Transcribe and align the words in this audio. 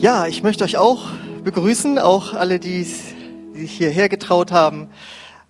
Ja, 0.00 0.26
ich 0.26 0.42
möchte 0.42 0.64
euch 0.64 0.78
auch 0.78 1.10
begrüßen, 1.44 1.98
auch 1.98 2.32
alle, 2.32 2.58
die 2.58 2.84
sich 2.84 3.70
hierher 3.70 4.08
getraut 4.08 4.50
haben. 4.50 4.88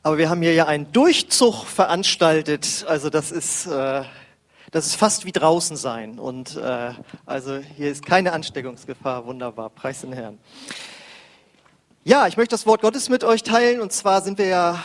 Aber 0.03 0.19
wir 0.19 0.29
haben 0.29 0.43
hier 0.43 0.55
ja 0.55 0.67
einen 0.67 0.91
Durchzug 0.91 1.65
veranstaltet. 1.67 2.85
Also 2.89 3.11
das 3.11 3.31
ist, 3.31 3.67
äh, 3.67 4.03
das 4.73 4.87
ist 4.87 4.97
fast 4.97 5.25
wie 5.25 5.31
draußen 5.31 5.77
sein. 5.77 6.19
Und 6.19 6.57
äh, 6.57 6.91
also 7.27 7.59
hier 7.77 7.93
ist 7.93 8.05
keine 8.05 8.33
Ansteckungsgefahr. 8.33 9.25
Wunderbar. 9.25 9.71
Preis 9.71 10.01
den 10.01 10.13
Herrn. 10.13 10.41
Ja, 12.03 12.27
ich 12.27 12.37
möchte 12.37 12.55
das 12.55 12.67
Wort 12.67 12.81
Gottes 12.81 13.09
mit 13.09 13.23
euch 13.23 13.45
teilen. 13.45 13.81
Und 13.81 13.93
zwar 13.93 14.21
sind 14.21 14.39
wir 14.39 14.47
ja 14.47 14.83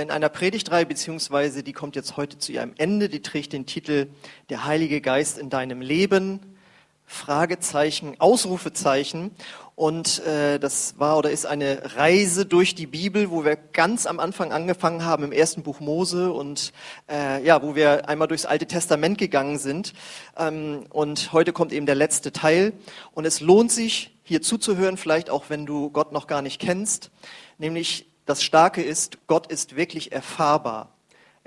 in 0.00 0.12
einer 0.12 0.28
Predigtreihe, 0.28 0.86
beziehungsweise 0.86 1.64
die 1.64 1.72
kommt 1.72 1.96
jetzt 1.96 2.16
heute 2.16 2.38
zu 2.38 2.52
ihrem 2.52 2.72
Ende. 2.78 3.08
Die 3.08 3.20
trägt 3.20 3.52
den 3.52 3.66
Titel 3.66 4.06
Der 4.48 4.64
Heilige 4.64 5.00
Geist 5.00 5.38
in 5.38 5.50
deinem 5.50 5.80
Leben. 5.80 6.38
Fragezeichen, 7.08 8.20
Ausrufezeichen. 8.20 9.30
Und 9.74 10.24
äh, 10.26 10.58
das 10.58 10.98
war 10.98 11.16
oder 11.16 11.30
ist 11.30 11.46
eine 11.46 11.96
Reise 11.96 12.44
durch 12.44 12.74
die 12.74 12.86
Bibel, 12.86 13.30
wo 13.30 13.44
wir 13.44 13.56
ganz 13.56 14.06
am 14.06 14.20
Anfang 14.20 14.52
angefangen 14.52 15.04
haben 15.04 15.24
im 15.24 15.32
ersten 15.32 15.62
Buch 15.62 15.80
Mose 15.80 16.30
und 16.32 16.72
äh, 17.08 17.42
ja, 17.44 17.62
wo 17.62 17.74
wir 17.74 18.08
einmal 18.08 18.28
durchs 18.28 18.44
Alte 18.44 18.66
Testament 18.66 19.16
gegangen 19.16 19.58
sind. 19.58 19.94
Ähm, 20.36 20.84
und 20.90 21.32
heute 21.32 21.52
kommt 21.52 21.72
eben 21.72 21.86
der 21.86 21.94
letzte 21.94 22.30
Teil. 22.30 22.74
Und 23.12 23.24
es 23.24 23.40
lohnt 23.40 23.72
sich, 23.72 24.14
hier 24.22 24.42
zuzuhören, 24.42 24.98
vielleicht 24.98 25.30
auch 25.30 25.44
wenn 25.48 25.64
du 25.64 25.88
Gott 25.88 26.12
noch 26.12 26.26
gar 26.26 26.42
nicht 26.42 26.60
kennst. 26.60 27.10
Nämlich 27.56 28.10
das 28.26 28.42
Starke 28.42 28.82
ist, 28.82 29.26
Gott 29.26 29.46
ist 29.46 29.76
wirklich 29.76 30.12
erfahrbar. 30.12 30.97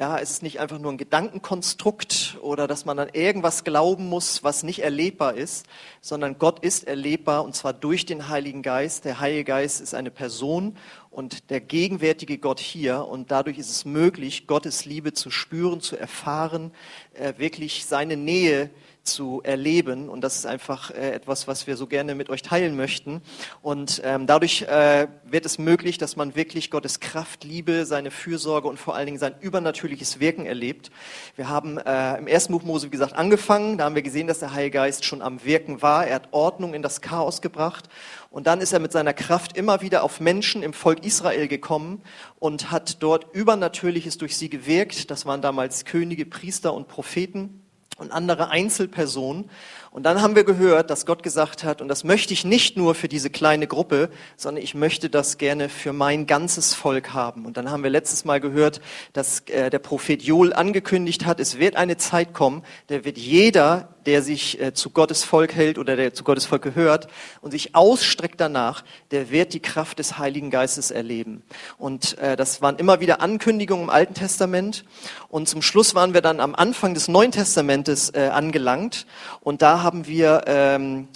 Ja, 0.01 0.17
es 0.17 0.31
ist 0.31 0.41
nicht 0.41 0.59
einfach 0.59 0.79
nur 0.79 0.91
ein 0.91 0.97
Gedankenkonstrukt 0.97 2.39
oder 2.41 2.65
dass 2.67 2.85
man 2.85 2.97
an 2.97 3.09
irgendwas 3.13 3.63
glauben 3.63 4.09
muss, 4.09 4.43
was 4.43 4.63
nicht 4.63 4.79
erlebbar 4.79 5.35
ist, 5.35 5.67
sondern 6.01 6.39
Gott 6.39 6.65
ist 6.65 6.87
erlebbar 6.87 7.43
und 7.43 7.55
zwar 7.55 7.71
durch 7.71 8.07
den 8.07 8.27
Heiligen 8.27 8.63
Geist. 8.63 9.05
Der 9.05 9.19
Heilige 9.19 9.43
Geist 9.43 9.79
ist 9.79 9.93
eine 9.93 10.09
Person 10.09 10.75
und 11.11 11.51
der 11.51 11.61
gegenwärtige 11.61 12.39
Gott 12.39 12.59
hier 12.59 13.05
und 13.05 13.29
dadurch 13.29 13.59
ist 13.59 13.69
es 13.69 13.85
möglich, 13.85 14.47
Gottes 14.47 14.85
Liebe 14.85 15.13
zu 15.13 15.29
spüren, 15.29 15.81
zu 15.81 15.97
erfahren, 15.97 16.71
äh, 17.13 17.35
wirklich 17.37 17.85
seine 17.85 18.17
Nähe 18.17 18.71
zu 19.03 19.41
erleben. 19.43 20.09
Und 20.09 20.21
das 20.21 20.37
ist 20.37 20.45
einfach 20.45 20.91
äh, 20.91 21.11
etwas, 21.11 21.47
was 21.47 21.67
wir 21.67 21.75
so 21.75 21.87
gerne 21.87 22.15
mit 22.15 22.29
euch 22.29 22.41
teilen 22.41 22.75
möchten. 22.75 23.21
Und 23.61 24.01
ähm, 24.03 24.27
dadurch 24.27 24.63
äh, 24.63 25.07
wird 25.23 25.45
es 25.45 25.57
möglich, 25.57 25.97
dass 25.97 26.15
man 26.15 26.35
wirklich 26.35 26.69
Gottes 26.71 26.99
Kraft, 26.99 27.43
Liebe, 27.43 27.85
seine 27.85 28.11
Fürsorge 28.11 28.67
und 28.67 28.77
vor 28.77 28.95
allen 28.95 29.07
Dingen 29.07 29.19
sein 29.19 29.35
übernatürliches 29.39 30.19
Wirken 30.19 30.45
erlebt. 30.45 30.91
Wir 31.35 31.49
haben 31.49 31.77
äh, 31.77 32.17
im 32.17 32.27
ersten 32.27 32.53
Buch 32.53 32.63
Mose, 32.63 32.87
wie 32.87 32.91
gesagt, 32.91 33.13
angefangen. 33.13 33.77
Da 33.77 33.85
haben 33.85 33.95
wir 33.95 34.01
gesehen, 34.01 34.27
dass 34.27 34.39
der 34.39 34.53
Heilige 34.53 34.77
Geist 34.77 35.05
schon 35.05 35.21
am 35.21 35.43
Wirken 35.43 35.81
war. 35.81 36.05
Er 36.05 36.15
hat 36.15 36.29
Ordnung 36.31 36.73
in 36.73 36.81
das 36.81 37.01
Chaos 37.01 37.41
gebracht. 37.41 37.89
Und 38.29 38.47
dann 38.47 38.61
ist 38.61 38.71
er 38.71 38.79
mit 38.79 38.93
seiner 38.93 39.13
Kraft 39.13 39.57
immer 39.57 39.81
wieder 39.81 40.03
auf 40.03 40.21
Menschen 40.21 40.63
im 40.63 40.73
Volk 40.73 41.05
Israel 41.05 41.49
gekommen 41.49 42.01
und 42.39 42.71
hat 42.71 43.03
dort 43.03 43.35
Übernatürliches 43.35 44.17
durch 44.17 44.37
sie 44.37 44.49
gewirkt. 44.49 45.11
Das 45.11 45.25
waren 45.25 45.41
damals 45.41 45.83
Könige, 45.83 46.25
Priester 46.25 46.73
und 46.73 46.87
Propheten 46.87 47.60
und 47.97 48.11
andere 48.11 48.49
Einzelpersonen. 48.49 49.49
Und 49.91 50.03
dann 50.03 50.21
haben 50.21 50.35
wir 50.35 50.45
gehört, 50.45 50.89
dass 50.89 51.05
Gott 51.05 51.21
gesagt 51.21 51.65
hat, 51.65 51.81
und 51.81 51.89
das 51.89 52.05
möchte 52.05 52.33
ich 52.33 52.45
nicht 52.45 52.77
nur 52.77 52.95
für 52.95 53.09
diese 53.09 53.29
kleine 53.29 53.67
Gruppe, 53.67 54.09
sondern 54.37 54.63
ich 54.63 54.73
möchte 54.73 55.09
das 55.09 55.37
gerne 55.37 55.67
für 55.67 55.91
mein 55.91 56.27
ganzes 56.27 56.73
Volk 56.73 57.13
haben. 57.13 57.45
Und 57.45 57.57
dann 57.57 57.69
haben 57.69 57.83
wir 57.83 57.89
letztes 57.89 58.23
Mal 58.23 58.39
gehört, 58.39 58.79
dass 59.11 59.41
äh, 59.47 59.69
der 59.69 59.79
Prophet 59.79 60.23
Joel 60.23 60.53
angekündigt 60.53 61.25
hat, 61.25 61.41
es 61.41 61.59
wird 61.59 61.75
eine 61.75 61.97
Zeit 61.97 62.33
kommen, 62.33 62.63
der 62.87 63.03
wird 63.03 63.17
jeder, 63.17 63.89
der 64.05 64.21
sich 64.21 64.59
äh, 64.59 64.73
zu 64.73 64.89
Gottes 64.89 65.23
Volk 65.23 65.55
hält 65.55 65.77
oder 65.77 65.95
der 65.95 66.13
zu 66.13 66.23
Gottes 66.23 66.45
Volk 66.45 66.61
gehört 66.61 67.07
und 67.41 67.51
sich 67.51 67.75
ausstreckt 67.75 68.39
danach, 68.39 68.83
der 69.11 69.31
wird 69.31 69.53
die 69.53 69.59
Kraft 69.59 69.99
des 69.99 70.17
Heiligen 70.17 70.49
Geistes 70.49 70.91
erleben. 70.91 71.43
Und 71.77 72.17
äh, 72.17 72.35
das 72.35 72.61
waren 72.61 72.77
immer 72.77 72.99
wieder 72.99 73.21
Ankündigungen 73.21 73.85
im 73.85 73.89
Alten 73.89 74.13
Testament. 74.13 74.85
Und 75.29 75.47
zum 75.47 75.61
Schluss 75.61 75.95
waren 75.95 76.13
wir 76.13 76.21
dann 76.21 76.39
am 76.39 76.55
Anfang 76.55 76.93
des 76.93 77.07
Neuen 77.07 77.31
Testamentes 77.31 78.09
äh, 78.11 78.29
angelangt. 78.31 79.05
Und 79.41 79.61
da 79.61 79.83
haben 79.83 80.07
wir 80.07 80.43
ähm, 80.47 81.07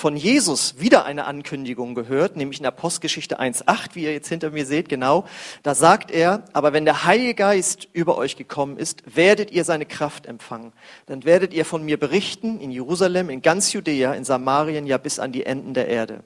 von 0.00 0.16
Jesus 0.16 0.80
wieder 0.80 1.04
eine 1.04 1.26
Ankündigung 1.26 1.94
gehört, 1.94 2.34
nämlich 2.34 2.58
in 2.58 2.64
Apostelgeschichte 2.64 3.38
1.8, 3.38 3.90
wie 3.92 4.04
ihr 4.04 4.12
jetzt 4.14 4.28
hinter 4.28 4.50
mir 4.50 4.64
seht, 4.64 4.88
genau. 4.88 5.26
Da 5.62 5.74
sagt 5.74 6.10
er, 6.10 6.42
aber 6.54 6.72
wenn 6.72 6.86
der 6.86 7.04
Heilige 7.04 7.34
Geist 7.34 7.86
über 7.92 8.16
euch 8.16 8.36
gekommen 8.36 8.78
ist, 8.78 9.02
werdet 9.14 9.50
ihr 9.50 9.62
seine 9.62 9.84
Kraft 9.84 10.24
empfangen. 10.24 10.72
Dann 11.04 11.24
werdet 11.24 11.52
ihr 11.52 11.66
von 11.66 11.84
mir 11.84 11.98
berichten 11.98 12.60
in 12.60 12.70
Jerusalem, 12.70 13.28
in 13.28 13.42
ganz 13.42 13.74
Judäa, 13.74 14.14
in 14.14 14.24
Samarien, 14.24 14.86
ja 14.86 14.96
bis 14.96 15.18
an 15.18 15.32
die 15.32 15.44
Enden 15.44 15.74
der 15.74 15.88
Erde. 15.88 16.24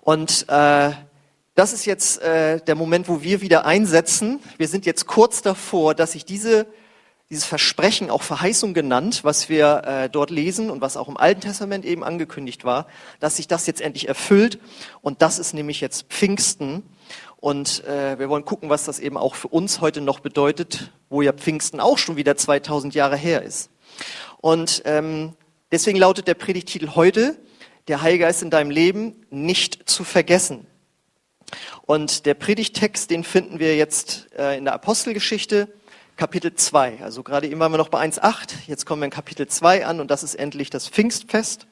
Und 0.00 0.46
äh, 0.48 0.90
das 1.54 1.72
ist 1.72 1.84
jetzt 1.86 2.20
äh, 2.20 2.60
der 2.60 2.74
Moment, 2.74 3.08
wo 3.08 3.22
wir 3.22 3.42
wieder 3.42 3.64
einsetzen. 3.64 4.40
Wir 4.58 4.66
sind 4.66 4.86
jetzt 4.86 5.06
kurz 5.06 5.40
davor, 5.40 5.94
dass 5.94 6.12
sich 6.12 6.24
diese 6.24 6.66
dieses 7.34 7.46
Versprechen, 7.46 8.10
auch 8.10 8.22
Verheißung 8.22 8.74
genannt, 8.74 9.24
was 9.24 9.48
wir 9.48 9.82
äh, 9.84 10.08
dort 10.08 10.30
lesen 10.30 10.70
und 10.70 10.80
was 10.80 10.96
auch 10.96 11.08
im 11.08 11.16
Alten 11.16 11.40
Testament 11.40 11.84
eben 11.84 12.04
angekündigt 12.04 12.64
war, 12.64 12.86
dass 13.18 13.36
sich 13.36 13.48
das 13.48 13.66
jetzt 13.66 13.80
endlich 13.80 14.06
erfüllt. 14.06 14.60
Und 15.02 15.20
das 15.20 15.40
ist 15.40 15.52
nämlich 15.52 15.80
jetzt 15.80 16.06
Pfingsten. 16.10 16.84
Und 17.38 17.82
äh, 17.86 18.20
wir 18.20 18.28
wollen 18.28 18.44
gucken, 18.44 18.70
was 18.70 18.84
das 18.84 19.00
eben 19.00 19.16
auch 19.16 19.34
für 19.34 19.48
uns 19.48 19.80
heute 19.80 20.00
noch 20.00 20.20
bedeutet, 20.20 20.92
wo 21.10 21.22
ja 21.22 21.32
Pfingsten 21.32 21.80
auch 21.80 21.98
schon 21.98 22.14
wieder 22.14 22.36
2000 22.36 22.94
Jahre 22.94 23.16
her 23.16 23.42
ist. 23.42 23.68
Und 24.40 24.82
ähm, 24.84 25.32
deswegen 25.72 25.98
lautet 25.98 26.28
der 26.28 26.34
Predigtitel 26.34 26.90
heute, 26.94 27.36
der 27.88 28.00
Heilige 28.00 28.26
Geist 28.26 28.42
in 28.42 28.50
deinem 28.50 28.70
Leben 28.70 29.26
nicht 29.30 29.90
zu 29.90 30.04
vergessen. 30.04 30.68
Und 31.82 32.26
der 32.26 32.34
Predigtext, 32.34 33.10
den 33.10 33.24
finden 33.24 33.58
wir 33.58 33.76
jetzt 33.76 34.28
äh, 34.38 34.56
in 34.56 34.66
der 34.66 34.74
Apostelgeschichte, 34.74 35.68
Kapitel 36.16 36.54
2. 36.54 37.00
Also 37.02 37.24
gerade 37.24 37.48
eben 37.48 37.58
waren 37.58 37.72
wir 37.72 37.78
noch 37.78 37.88
bei 37.88 38.00
1.8, 38.00 38.54
jetzt 38.68 38.86
kommen 38.86 39.02
wir 39.02 39.06
in 39.06 39.10
Kapitel 39.10 39.48
2 39.48 39.84
an 39.84 40.00
und 40.00 40.10
das 40.10 40.22
ist 40.22 40.36
endlich 40.36 40.70
das 40.70 40.88
Pfingstfest. 40.88 41.66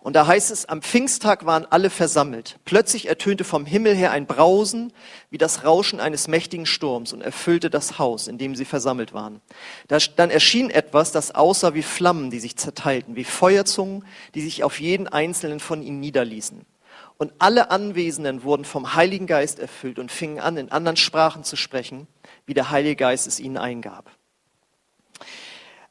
Und 0.00 0.14
da 0.14 0.26
heißt 0.26 0.50
es, 0.50 0.66
am 0.66 0.82
Pfingsttag 0.82 1.46
waren 1.46 1.64
alle 1.64 1.88
versammelt. 1.88 2.58
Plötzlich 2.64 3.06
ertönte 3.06 3.44
vom 3.44 3.64
Himmel 3.64 3.94
her 3.94 4.10
ein 4.10 4.26
Brausen 4.26 4.92
wie 5.30 5.38
das 5.38 5.64
Rauschen 5.64 6.00
eines 6.00 6.26
mächtigen 6.26 6.66
Sturms 6.66 7.12
und 7.12 7.22
erfüllte 7.22 7.70
das 7.70 7.98
Haus, 7.98 8.26
in 8.26 8.36
dem 8.36 8.56
sie 8.56 8.64
versammelt 8.64 9.14
waren. 9.14 9.40
dann 9.86 10.30
erschien 10.30 10.70
etwas, 10.70 11.12
das 11.12 11.34
aussah 11.34 11.72
wie 11.74 11.82
Flammen, 11.82 12.30
die 12.30 12.40
sich 12.40 12.56
zerteilten, 12.56 13.14
wie 13.14 13.24
Feuerzungen, 13.24 14.04
die 14.34 14.42
sich 14.42 14.64
auf 14.64 14.80
jeden 14.80 15.06
einzelnen 15.06 15.60
von 15.60 15.82
ihnen 15.82 16.00
niederließen. 16.00 16.66
Und 17.22 17.34
alle 17.38 17.70
Anwesenden 17.70 18.42
wurden 18.42 18.64
vom 18.64 18.96
Heiligen 18.96 19.28
Geist 19.28 19.60
erfüllt 19.60 20.00
und 20.00 20.10
fingen 20.10 20.40
an, 20.40 20.56
in 20.56 20.72
anderen 20.72 20.96
Sprachen 20.96 21.44
zu 21.44 21.54
sprechen, 21.54 22.08
wie 22.46 22.52
der 22.52 22.72
Heilige 22.72 22.96
Geist 22.96 23.28
es 23.28 23.38
ihnen 23.38 23.58
eingab. 23.58 24.10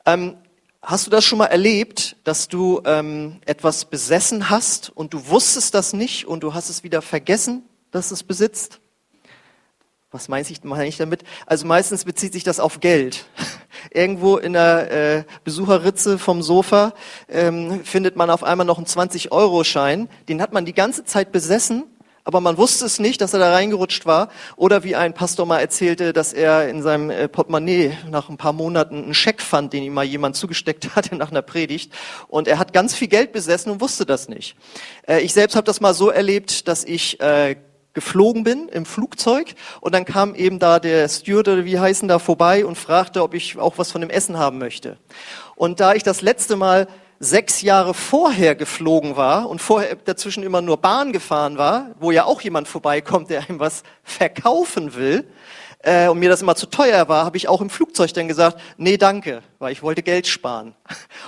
Ähm, 0.06 0.36
hast 0.82 1.08
du 1.08 1.10
das 1.10 1.24
schon 1.24 1.38
mal 1.38 1.46
erlebt, 1.46 2.18
dass 2.26 2.50
du 2.50 2.82
ähm, 2.84 3.40
etwas 3.46 3.86
besessen 3.86 4.50
hast 4.50 4.90
und 4.90 5.14
du 5.14 5.26
wusstest 5.28 5.74
das 5.74 5.94
nicht 5.94 6.26
und 6.26 6.44
du 6.44 6.54
hast 6.54 6.68
es 6.68 6.84
wieder 6.84 7.02
vergessen, 7.02 7.64
dass 7.92 8.12
es 8.12 8.24
besitzt? 8.24 8.81
Was 10.14 10.28
meine 10.28 10.46
ich, 10.46 10.62
meine 10.66 10.90
ich 10.90 10.98
damit? 10.98 11.24
Also 11.46 11.66
meistens 11.66 12.04
bezieht 12.04 12.34
sich 12.34 12.44
das 12.44 12.60
auf 12.60 12.82
Geld. 12.82 13.28
Irgendwo 13.94 14.36
in 14.36 14.52
der 14.52 14.92
äh, 14.92 15.24
Besucherritze 15.46 16.20
vom 16.20 16.42
Sofa 16.42 16.94
ähm, 17.30 17.86
findet 17.86 18.18
man 18.18 18.30
auf 18.30 18.44
einmal 18.44 18.68
noch 18.68 18.78
einen 18.78 18.88
20-Euro-Schein. 18.88 20.10
Den 20.28 20.42
hat 20.42 20.52
man 20.52 20.66
die 20.66 20.74
ganze 20.74 21.06
Zeit 21.06 21.32
besessen, 21.32 21.86
aber 22.26 22.42
man 22.42 22.58
wusste 22.58 22.86
es 22.86 23.00
nicht, 23.00 23.22
dass 23.22 23.32
er 23.32 23.40
da 23.40 23.54
reingerutscht 23.54 24.06
war. 24.06 24.28
Oder 24.58 24.84
wie 24.84 24.98
ein 24.98 25.14
Pastor 25.14 25.46
mal 25.46 25.60
erzählte, 25.60 26.12
dass 26.12 26.34
er 26.34 26.68
in 26.68 26.82
seinem 26.82 27.10
äh, 27.10 27.30
Portemonnaie 27.30 27.98
nach 28.10 28.28
ein 28.28 28.36
paar 28.36 28.52
Monaten 28.52 29.02
einen 29.02 29.14
Scheck 29.14 29.42
fand, 29.42 29.72
den 29.72 29.82
ihm 29.82 29.94
mal 29.94 30.04
jemand 30.04 30.36
zugesteckt 30.36 30.90
hatte 30.98 31.16
nach 31.16 31.32
einer 31.32 31.42
Predigt. 31.42 31.94
Und 32.28 32.50
er 32.50 32.60
hat 32.60 32.74
ganz 32.74 32.94
viel 32.94 33.08
Geld 33.08 33.32
besessen 33.32 33.72
und 33.72 33.80
wusste 33.80 34.06
das 34.06 34.28
nicht. 34.28 34.58
Äh, 35.08 35.22
ich 35.22 35.32
selbst 35.32 35.56
habe 35.56 35.64
das 35.64 35.80
mal 35.80 35.94
so 35.94 36.10
erlebt, 36.10 36.68
dass 36.68 36.84
ich 36.84 37.22
äh, 37.22 37.56
geflogen 37.94 38.44
bin 38.44 38.70
im 38.70 38.86
Flugzeug 38.86 39.54
und 39.82 39.94
dann 39.94 40.06
kam 40.06 40.36
eben 40.36 40.60
da 40.60 40.80
der 40.80 41.08
Steward 41.10 41.48
oder 41.48 41.66
wie 41.66 41.80
heißen 41.80 42.08
da 42.08 42.20
vorbei 42.20 42.66
und 42.66 42.78
fragte, 42.78 43.22
ob 43.22 43.34
ich 43.34 43.58
auch 43.58 43.78
was 43.78 43.92
von 43.92 44.02
dem 44.02 44.10
Essen 44.10 44.38
haben 44.38 44.58
möchte. 44.58 44.98
Und 45.56 45.80
da 45.80 45.94
ich 45.94 46.04
das 46.04 46.22
letzte 46.22 46.56
Mal 46.56 46.88
sechs 47.20 47.62
Jahre 47.62 47.94
vorher 47.94 48.56
geflogen 48.56 49.16
war 49.16 49.48
und 49.48 49.62
vorher 49.62 49.96
dazwischen 49.96 50.44
immer 50.44 50.62
nur 50.62 50.78
Bahn 50.78 51.14
gefahren 51.14 51.58
war, 51.58 51.92
wo 52.00 52.12
ja 52.12 52.26
auch 52.26 52.42
jemand 52.42 52.68
vorbeikommt, 52.68 53.30
der 53.30 53.48
einem 53.48 53.60
was 53.60 53.84
verkaufen 54.04 54.96
will, 54.96 55.26
äh, 55.84 56.08
und 56.08 56.20
mir 56.20 56.30
das 56.30 56.42
immer 56.42 56.56
zu 56.56 56.68
teuer 56.68 57.08
war, 57.10 57.26
habe 57.26 57.38
ich 57.38 57.48
auch 57.48 57.62
im 57.62 57.70
Flugzeug 57.70 58.14
dann 58.14 58.28
gesagt, 58.28 58.60
nee, 58.78 58.98
danke, 58.98 59.42
weil 59.60 59.72
ich 59.72 59.82
wollte 59.82 60.04
Geld 60.04 60.28
sparen. 60.28 60.76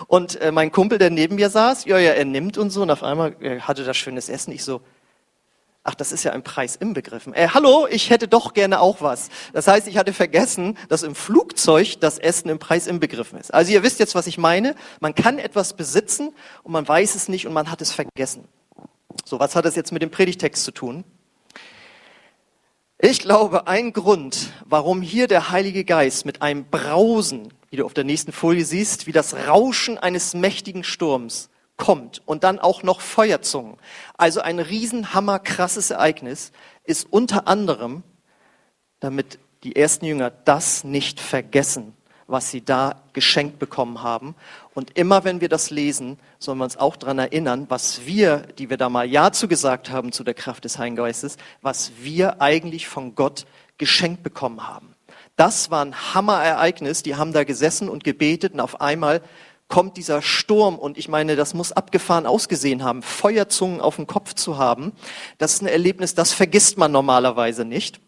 Und 0.08 0.40
äh, 0.42 0.52
mein 0.52 0.72
Kumpel, 0.72 0.98
der 0.98 1.10
neben 1.10 1.36
mir 1.36 1.50
saß, 1.50 1.86
ja, 1.86 1.98
ja, 1.98 2.12
er 2.12 2.26
nimmt 2.26 2.58
und 2.58 2.70
so, 2.70 2.82
und 2.82 2.92
auf 2.92 3.04
einmal 3.04 3.36
äh, 3.42 3.60
hatte 3.60 3.84
das 3.84 3.98
schönes 3.98 4.30
Essen. 4.30 4.52
Ich 4.52 4.64
so, 4.64 4.82
Ach, 5.86 5.96
das 5.96 6.14
ist 6.14 6.24
ja 6.24 6.32
ein 6.32 6.44
Preis 6.44 6.78
inbegriffen. 6.78 7.34
Äh, 7.34 7.50
hallo, 7.54 7.88
ich 7.90 8.10
hätte 8.10 8.30
doch 8.30 8.54
gerne 8.54 8.80
auch 8.80 9.02
was. 9.02 9.28
Das 9.52 9.68
heißt, 9.68 9.86
ich 9.88 9.98
hatte 9.98 10.14
vergessen, 10.14 10.78
dass 10.88 11.04
im 11.04 11.14
Flugzeug 11.14 12.00
das 12.00 12.20
Essen 12.20 12.48
im 12.48 12.58
Preis 12.58 12.88
inbegriffen 12.88 13.38
ist. 13.38 13.54
Also 13.54 13.74
ihr 13.74 13.84
wisst 13.84 14.00
jetzt, 14.00 14.16
was 14.16 14.26
ich 14.26 14.38
meine. 14.38 14.76
Man 15.02 15.14
kann 15.14 15.40
etwas 15.40 15.74
besitzen 15.74 16.34
und 16.64 16.72
man 16.72 16.88
weiß 16.88 17.16
es 17.16 17.28
nicht 17.28 17.48
und 17.48 17.54
man 17.54 17.70
hat 17.70 17.82
es 17.82 17.92
vergessen. 17.92 18.48
So, 19.26 19.40
was 19.40 19.58
hat 19.58 19.66
das 19.66 19.76
jetzt 19.76 19.92
mit 19.92 20.02
dem 20.02 20.10
Predigtext 20.10 20.64
zu 20.64 20.72
tun? 20.72 21.04
Ich 22.98 23.20
glaube, 23.20 23.68
ein 23.68 23.92
Grund, 23.92 24.54
warum 24.64 25.02
hier 25.02 25.28
der 25.28 25.50
Heilige 25.50 25.84
Geist 25.84 26.26
mit 26.26 26.42
einem 26.42 26.64
Brausen, 26.64 27.54
wie 27.70 27.76
du 27.76 27.86
auf 27.86 27.94
der 27.94 28.06
nächsten 28.06 28.32
Folie 28.32 28.64
siehst, 28.64 29.06
wie 29.06 29.12
das 29.12 29.36
Rauschen 29.48 29.98
eines 29.98 30.34
mächtigen 30.34 30.86
Sturms 30.86 31.50
kommt 31.78 32.22
und 32.26 32.44
dann 32.44 32.60
auch 32.60 32.84
noch 32.84 33.02
Feuerzungen, 33.02 33.78
also 34.18 34.42
ein 34.42 34.60
riesenhammer 34.60 35.40
krasses 35.40 35.92
Ereignis, 35.92 36.52
ist 36.84 37.08
unter 37.10 37.48
anderem, 37.48 38.04
damit 39.00 39.40
die 39.64 39.76
ersten 39.76 40.06
Jünger 40.06 40.30
das 40.30 40.84
nicht 40.84 41.20
vergessen, 41.20 41.94
was 42.28 42.52
sie 42.52 42.64
da 42.64 43.02
geschenkt 43.14 43.60
bekommen 43.60 44.02
haben. 44.02 44.36
Und 44.74 44.98
immer 44.98 45.24
wenn 45.24 45.42
wir 45.42 45.50
das 45.50 45.70
lesen, 45.70 46.20
sollen 46.40 46.58
wir 46.58 46.66
uns 46.66 46.78
auch 46.78 46.96
daran 46.96 47.20
erinnern, 47.20 47.66
was 47.70 48.06
wir, 48.06 48.40
die 48.58 48.70
wir 48.70 48.78
da 48.78 48.90
mal 48.90 49.06
Ja 49.06 49.32
zu 49.32 49.48
gesagt 49.48 49.90
haben 49.90 50.12
zu 50.12 50.24
der 50.24 50.34
Kraft 50.34 50.66
des 50.66 50.78
Heiligen 50.78 50.96
Geistes, 50.96 51.38
was 51.62 51.92
wir 52.00 52.42
eigentlich 52.42 52.88
von 52.88 53.16
Gott 53.16 53.46
geschenkt 53.78 54.24
bekommen 54.24 54.68
haben. 54.68 54.96
Das 55.36 55.72
war 55.72 55.84
ein 55.84 56.14
Hammerereignis. 56.14 57.04
Die 57.04 57.16
haben 57.16 57.34
da 57.34 57.44
gesessen 57.44 57.90
und 57.90 58.04
gebetet 58.04 58.54
und 58.54 58.60
auf 58.60 58.82
einmal 58.82 59.22
kommt 59.68 59.98
dieser 59.98 60.22
Sturm 60.22 60.78
und 60.78 60.98
ich 60.98 61.08
meine, 61.08 61.36
das 61.36 61.54
muss 61.54 61.72
abgefahren 61.72 62.26
ausgesehen 62.26 62.84
haben, 62.84 63.02
Feuerzungen 63.02 63.82
auf 63.82 63.96
dem 63.96 64.08
Kopf 64.08 64.34
zu 64.34 64.58
haben. 64.58 64.94
Das 65.38 65.54
ist 65.54 65.62
ein 65.62 65.68
Erlebnis, 65.68 66.16
das 66.16 66.32
vergisst 66.32 66.78
man 66.78 66.92
normalerweise 66.92 67.66
nicht. 67.66 68.00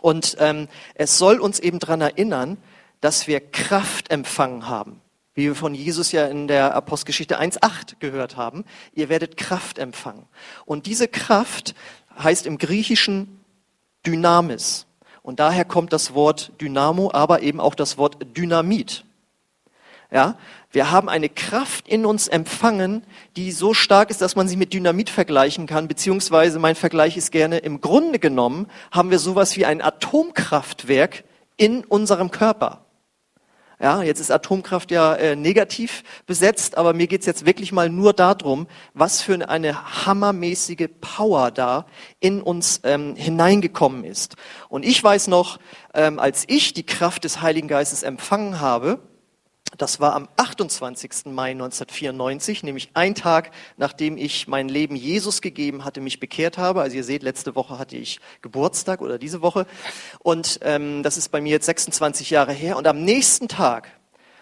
Und 0.00 0.36
ähm, 0.38 0.68
es 0.94 1.18
soll 1.18 1.40
uns 1.40 1.58
eben 1.58 1.78
daran 1.78 2.00
erinnern, 2.00 2.58
dass 3.00 3.26
wir 3.26 3.40
Kraft 3.40 4.10
empfangen 4.10 4.68
haben. 4.68 5.00
Wie 5.34 5.44
wir 5.44 5.54
von 5.54 5.74
Jesus 5.74 6.12
ja 6.12 6.26
in 6.26 6.48
der 6.48 6.74
Apostelgeschichte 6.74 7.40
1.8 7.40 7.96
gehört 7.98 8.36
haben. 8.36 8.64
Ihr 8.92 9.08
werdet 9.08 9.36
Kraft 9.36 9.78
empfangen. 9.78 10.26
Und 10.64 10.86
diese 10.86 11.08
Kraft 11.08 11.74
heißt 12.18 12.46
im 12.46 12.58
Griechischen 12.58 13.40
Dynamis. 14.06 14.86
Und 15.22 15.40
daher 15.40 15.64
kommt 15.64 15.92
das 15.92 16.14
Wort 16.14 16.52
Dynamo, 16.60 17.10
aber 17.12 17.42
eben 17.42 17.60
auch 17.60 17.74
das 17.74 17.98
Wort 17.98 18.16
Dynamit. 18.36 19.04
Ja, 20.10 20.36
wir 20.72 20.90
haben 20.90 21.08
eine 21.08 21.28
Kraft 21.28 21.88
in 21.88 22.06
uns 22.06 22.28
empfangen, 22.28 23.02
die 23.36 23.50
so 23.50 23.74
stark 23.74 24.10
ist, 24.10 24.20
dass 24.20 24.36
man 24.36 24.46
sie 24.46 24.56
mit 24.56 24.72
Dynamit 24.72 25.10
vergleichen 25.10 25.66
kann, 25.66 25.88
beziehungsweise 25.88 26.60
mein 26.60 26.76
Vergleich 26.76 27.16
ist 27.16 27.32
gerne, 27.32 27.58
im 27.58 27.80
Grunde 27.80 28.20
genommen 28.20 28.68
haben 28.92 29.10
wir 29.10 29.18
sowas 29.18 29.56
wie 29.56 29.66
ein 29.66 29.82
Atomkraftwerk 29.82 31.24
in 31.56 31.84
unserem 31.84 32.30
Körper. 32.30 32.84
Ja, 33.82 34.02
jetzt 34.02 34.20
ist 34.20 34.30
Atomkraft 34.30 34.90
ja 34.90 35.14
äh, 35.14 35.34
negativ 35.34 36.04
besetzt, 36.26 36.76
aber 36.76 36.92
mir 36.92 37.06
geht's 37.06 37.24
jetzt 37.24 37.46
wirklich 37.46 37.72
mal 37.72 37.88
nur 37.88 38.12
darum, 38.12 38.66
was 38.92 39.22
für 39.22 39.48
eine 39.48 40.04
hammermäßige 40.04 40.88
Power 41.00 41.50
da 41.50 41.86
in 42.20 42.42
uns 42.42 42.82
ähm, 42.84 43.16
hineingekommen 43.16 44.04
ist. 44.04 44.36
Und 44.68 44.84
ich 44.84 45.02
weiß 45.02 45.28
noch, 45.28 45.58
ähm, 45.94 46.18
als 46.18 46.44
ich 46.46 46.74
die 46.74 46.84
Kraft 46.84 47.24
des 47.24 47.40
Heiligen 47.40 47.68
Geistes 47.68 48.02
empfangen 48.02 48.60
habe, 48.60 49.00
das 49.78 50.00
war 50.00 50.14
am 50.14 50.28
28. 50.36 51.26
Mai 51.26 51.52
1994, 51.52 52.62
nämlich 52.62 52.90
ein 52.94 53.14
Tag, 53.14 53.50
nachdem 53.76 54.16
ich 54.16 54.48
mein 54.48 54.68
Leben 54.68 54.96
Jesus 54.96 55.40
gegeben 55.40 55.84
hatte, 55.84 56.00
mich 56.00 56.20
bekehrt 56.20 56.58
habe. 56.58 56.82
Also 56.82 56.96
ihr 56.96 57.04
seht, 57.04 57.22
letzte 57.22 57.54
Woche 57.54 57.78
hatte 57.78 57.96
ich 57.96 58.20
Geburtstag 58.42 59.00
oder 59.00 59.18
diese 59.18 59.42
Woche. 59.42 59.66
Und 60.18 60.60
ähm, 60.62 61.02
das 61.02 61.16
ist 61.16 61.30
bei 61.30 61.40
mir 61.40 61.50
jetzt 61.50 61.66
26 61.66 62.30
Jahre 62.30 62.52
her. 62.52 62.76
Und 62.76 62.86
am 62.86 63.02
nächsten 63.04 63.48
Tag 63.48 63.88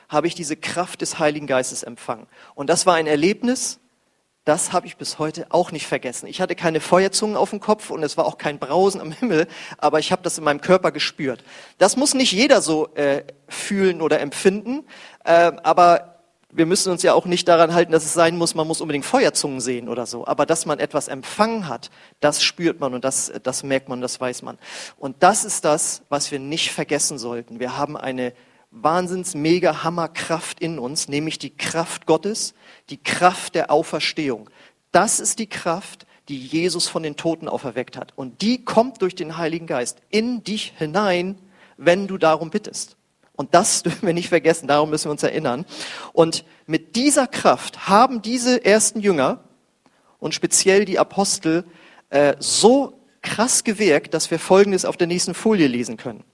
habe 0.09 0.27
ich 0.27 0.35
diese 0.35 0.57
Kraft 0.57 1.03
des 1.03 1.19
Heiligen 1.19 1.47
Geistes 1.47 1.83
empfangen. 1.83 2.27
Und 2.55 2.71
das 2.71 2.87
war 2.87 2.95
ein 2.95 3.07
Erlebnis, 3.07 3.79
das 4.49 4.73
habe 4.73 4.87
ich 4.87 4.97
bis 4.97 5.19
heute 5.19 5.47
auch 5.51 5.73
nicht 5.73 5.87
vergessen. 5.87 6.27
Ich 6.27 6.41
hatte 6.41 6.55
keine 6.55 6.81
Feuerzungen 6.81 7.37
auf 7.37 7.51
dem 7.51 7.61
Kopf 7.61 7.91
und 7.91 8.03
es 8.03 8.17
war 8.17 8.25
auch 8.25 8.39
kein 8.39 8.59
Brausen 8.59 8.99
am 8.99 9.13
Himmel, 9.13 9.47
aber 9.77 9.99
ich 9.99 10.11
habe 10.11 10.23
das 10.23 10.39
in 10.39 10.45
meinem 10.45 10.63
Körper 10.63 10.91
gespürt. 10.91 11.45
Das 11.77 11.99
muss 11.99 12.15
nicht 12.15 12.33
jeder 12.33 12.63
so 12.63 12.89
äh, 12.95 13.25
fühlen 13.47 14.01
oder 14.01 14.21
empfinden, 14.21 14.87
äh, 15.25 15.53
aber 15.63 16.15
wir 16.51 16.65
müssen 16.65 16.91
uns 16.91 17.03
ja 17.03 17.13
auch 17.13 17.27
nicht 17.27 17.47
daran 17.47 17.75
halten, 17.75 17.93
dass 17.93 18.07
es 18.07 18.15
sein 18.15 18.39
muss, 18.39 18.55
man 18.55 18.67
muss 18.67 18.81
unbedingt 18.81 19.05
Feuerzungen 19.05 19.61
sehen 19.61 19.87
oder 19.87 20.07
so. 20.07 20.27
Aber 20.27 20.47
dass 20.47 20.65
man 20.65 20.79
etwas 20.79 21.09
empfangen 21.09 21.69
hat, 21.69 21.91
das 22.21 22.43
spürt 22.43 22.81
man 22.81 22.95
und 22.95 23.05
das, 23.05 23.31
das 23.43 23.63
merkt 23.63 23.91
man, 23.91 24.01
das 24.01 24.19
weiß 24.19 24.41
man. 24.41 24.57
Und 24.97 25.23
das 25.23 25.45
ist 25.45 25.67
das, 25.67 26.01
was 26.09 26.33
wir 26.33 26.39
nicht 26.39 26.73
vergessen 26.73 27.19
sollten. 27.19 27.61
Wir 27.61 27.77
haben 27.77 27.99
eine 27.99 28.33
wahnsinns 28.71 29.35
mega 29.35 29.83
Hammerkraft 29.83 30.61
in 30.61 30.79
uns, 30.79 31.09
nämlich 31.09 31.39
die 31.39 31.57
Kraft 31.57 32.07
Gottes, 32.07 32.55
die 32.91 33.03
Kraft 33.03 33.55
der 33.55 33.71
Auferstehung. 33.71 34.51
Das 34.93 35.21
ist 35.21 35.39
die 35.39 35.49
Kraft, 35.49 36.07
die 36.29 36.39
Jesus 36.39 36.89
von 36.89 37.03
den 37.03 37.17
Toten 37.17 37.49
auferweckt 37.49 37.97
hat. 37.97 38.13
Und 38.17 38.43
die 38.43 38.65
kommt 38.65 39.03
durch 39.03 39.15
den 39.15 39.39
Heiligen 39.39 39.67
Geist 39.67 39.99
in 40.11 40.45
dich 40.45 40.75
hinein, 40.77 41.39
wenn 41.77 42.07
du 42.07 42.19
darum 42.19 42.51
bittest. 42.51 42.97
Und 43.35 43.55
das 43.55 43.83
dürfen 43.85 44.07
wir 44.07 44.15
nicht 44.15 44.29
vergessen, 44.29 44.69
darum 44.69 44.91
müssen 44.91 45.07
wir 45.07 45.13
uns 45.13 45.23
erinnern. 45.23 45.65
Und 46.13 46.45
mit 46.67 46.97
dieser 46.97 47.27
Kraft 47.27 47.89
haben 47.89 48.21
diese 48.21 48.65
ersten 48.65 49.01
Jünger 49.01 49.45
und 50.19 50.35
speziell 50.35 50.85
die 50.85 50.99
Apostel 50.99 51.65
äh, 52.11 52.35
so 52.39 53.01
krass 53.23 53.65
gewirkt, 53.65 54.15
dass 54.15 54.31
wir 54.31 54.39
Folgendes 54.39 54.85
auf 54.85 54.97
der 54.97 55.07
nächsten 55.07 55.35
Folie 55.35 55.67
lesen 55.67 55.97
können. 55.97 56.25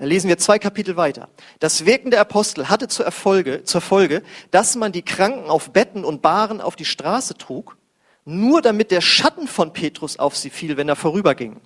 Dann 0.00 0.08
lesen 0.08 0.28
wir 0.28 0.38
zwei 0.38 0.58
Kapitel 0.58 0.96
weiter. 0.96 1.28
Das 1.58 1.84
Wirken 1.84 2.10
der 2.10 2.22
Apostel 2.22 2.70
hatte 2.70 2.88
zur, 2.88 3.04
Erfolge, 3.04 3.64
zur 3.64 3.82
Folge, 3.82 4.22
dass 4.50 4.74
man 4.74 4.92
die 4.92 5.02
Kranken 5.02 5.50
auf 5.50 5.72
Betten 5.72 6.06
und 6.06 6.22
Bahren 6.22 6.62
auf 6.62 6.74
die 6.74 6.86
Straße 6.86 7.34
trug, 7.36 7.76
nur 8.24 8.62
damit 8.62 8.92
der 8.92 9.02
Schatten 9.02 9.46
von 9.46 9.74
Petrus 9.74 10.18
auf 10.18 10.38
sie 10.38 10.48
fiel, 10.48 10.78
wenn 10.78 10.88
er 10.88 10.96
vorüberging. 10.96 11.60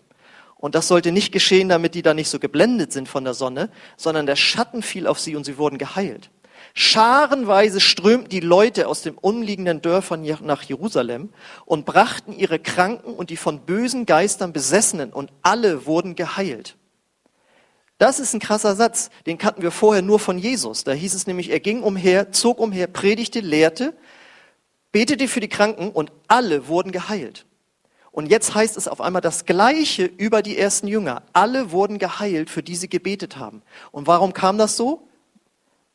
Und 0.56 0.74
das 0.74 0.88
sollte 0.88 1.12
nicht 1.12 1.30
geschehen, 1.30 1.68
damit 1.68 1.94
die 1.94 2.02
da 2.02 2.12
nicht 2.12 2.28
so 2.28 2.40
geblendet 2.40 2.92
sind 2.92 3.08
von 3.08 3.22
der 3.22 3.34
Sonne, 3.34 3.70
sondern 3.96 4.26
der 4.26 4.34
Schatten 4.34 4.82
fiel 4.82 5.06
auf 5.06 5.20
sie 5.20 5.36
und 5.36 5.44
sie 5.44 5.56
wurden 5.56 5.78
geheilt. 5.78 6.30
Scharenweise 6.72 7.78
strömten 7.78 8.30
die 8.30 8.40
Leute 8.40 8.88
aus 8.88 9.02
den 9.02 9.14
umliegenden 9.14 9.80
Dörfern 9.80 10.26
nach 10.42 10.64
Jerusalem 10.64 11.28
und 11.66 11.86
brachten 11.86 12.32
ihre 12.32 12.58
Kranken 12.58 13.14
und 13.14 13.30
die 13.30 13.36
von 13.36 13.60
bösen 13.60 14.06
Geistern 14.06 14.52
Besessenen 14.52 15.12
und 15.12 15.30
alle 15.42 15.86
wurden 15.86 16.16
geheilt. 16.16 16.74
Das 18.04 18.20
ist 18.20 18.34
ein 18.34 18.38
krasser 18.38 18.76
Satz, 18.76 19.08
den 19.24 19.38
kannten 19.38 19.62
wir 19.62 19.70
vorher 19.70 20.02
nur 20.02 20.18
von 20.18 20.36
Jesus. 20.36 20.84
Da 20.84 20.92
hieß 20.92 21.14
es 21.14 21.26
nämlich, 21.26 21.48
er 21.48 21.58
ging 21.58 21.82
umher, 21.82 22.32
zog 22.32 22.60
umher, 22.60 22.86
predigte, 22.86 23.40
lehrte, 23.40 23.94
betete 24.92 25.26
für 25.26 25.40
die 25.40 25.48
Kranken 25.48 25.88
und 25.88 26.12
alle 26.28 26.68
wurden 26.68 26.92
geheilt. 26.92 27.46
Und 28.10 28.26
jetzt 28.26 28.54
heißt 28.54 28.76
es 28.76 28.88
auf 28.88 29.00
einmal 29.00 29.22
das 29.22 29.46
Gleiche 29.46 30.04
über 30.04 30.42
die 30.42 30.58
ersten 30.58 30.86
Jünger. 30.86 31.22
Alle 31.32 31.70
wurden 31.70 31.96
geheilt, 31.96 32.50
für 32.50 32.62
die 32.62 32.76
sie 32.76 32.90
gebetet 32.90 33.38
haben. 33.38 33.62
Und 33.90 34.06
warum 34.06 34.34
kam 34.34 34.58
das 34.58 34.76
so? 34.76 35.08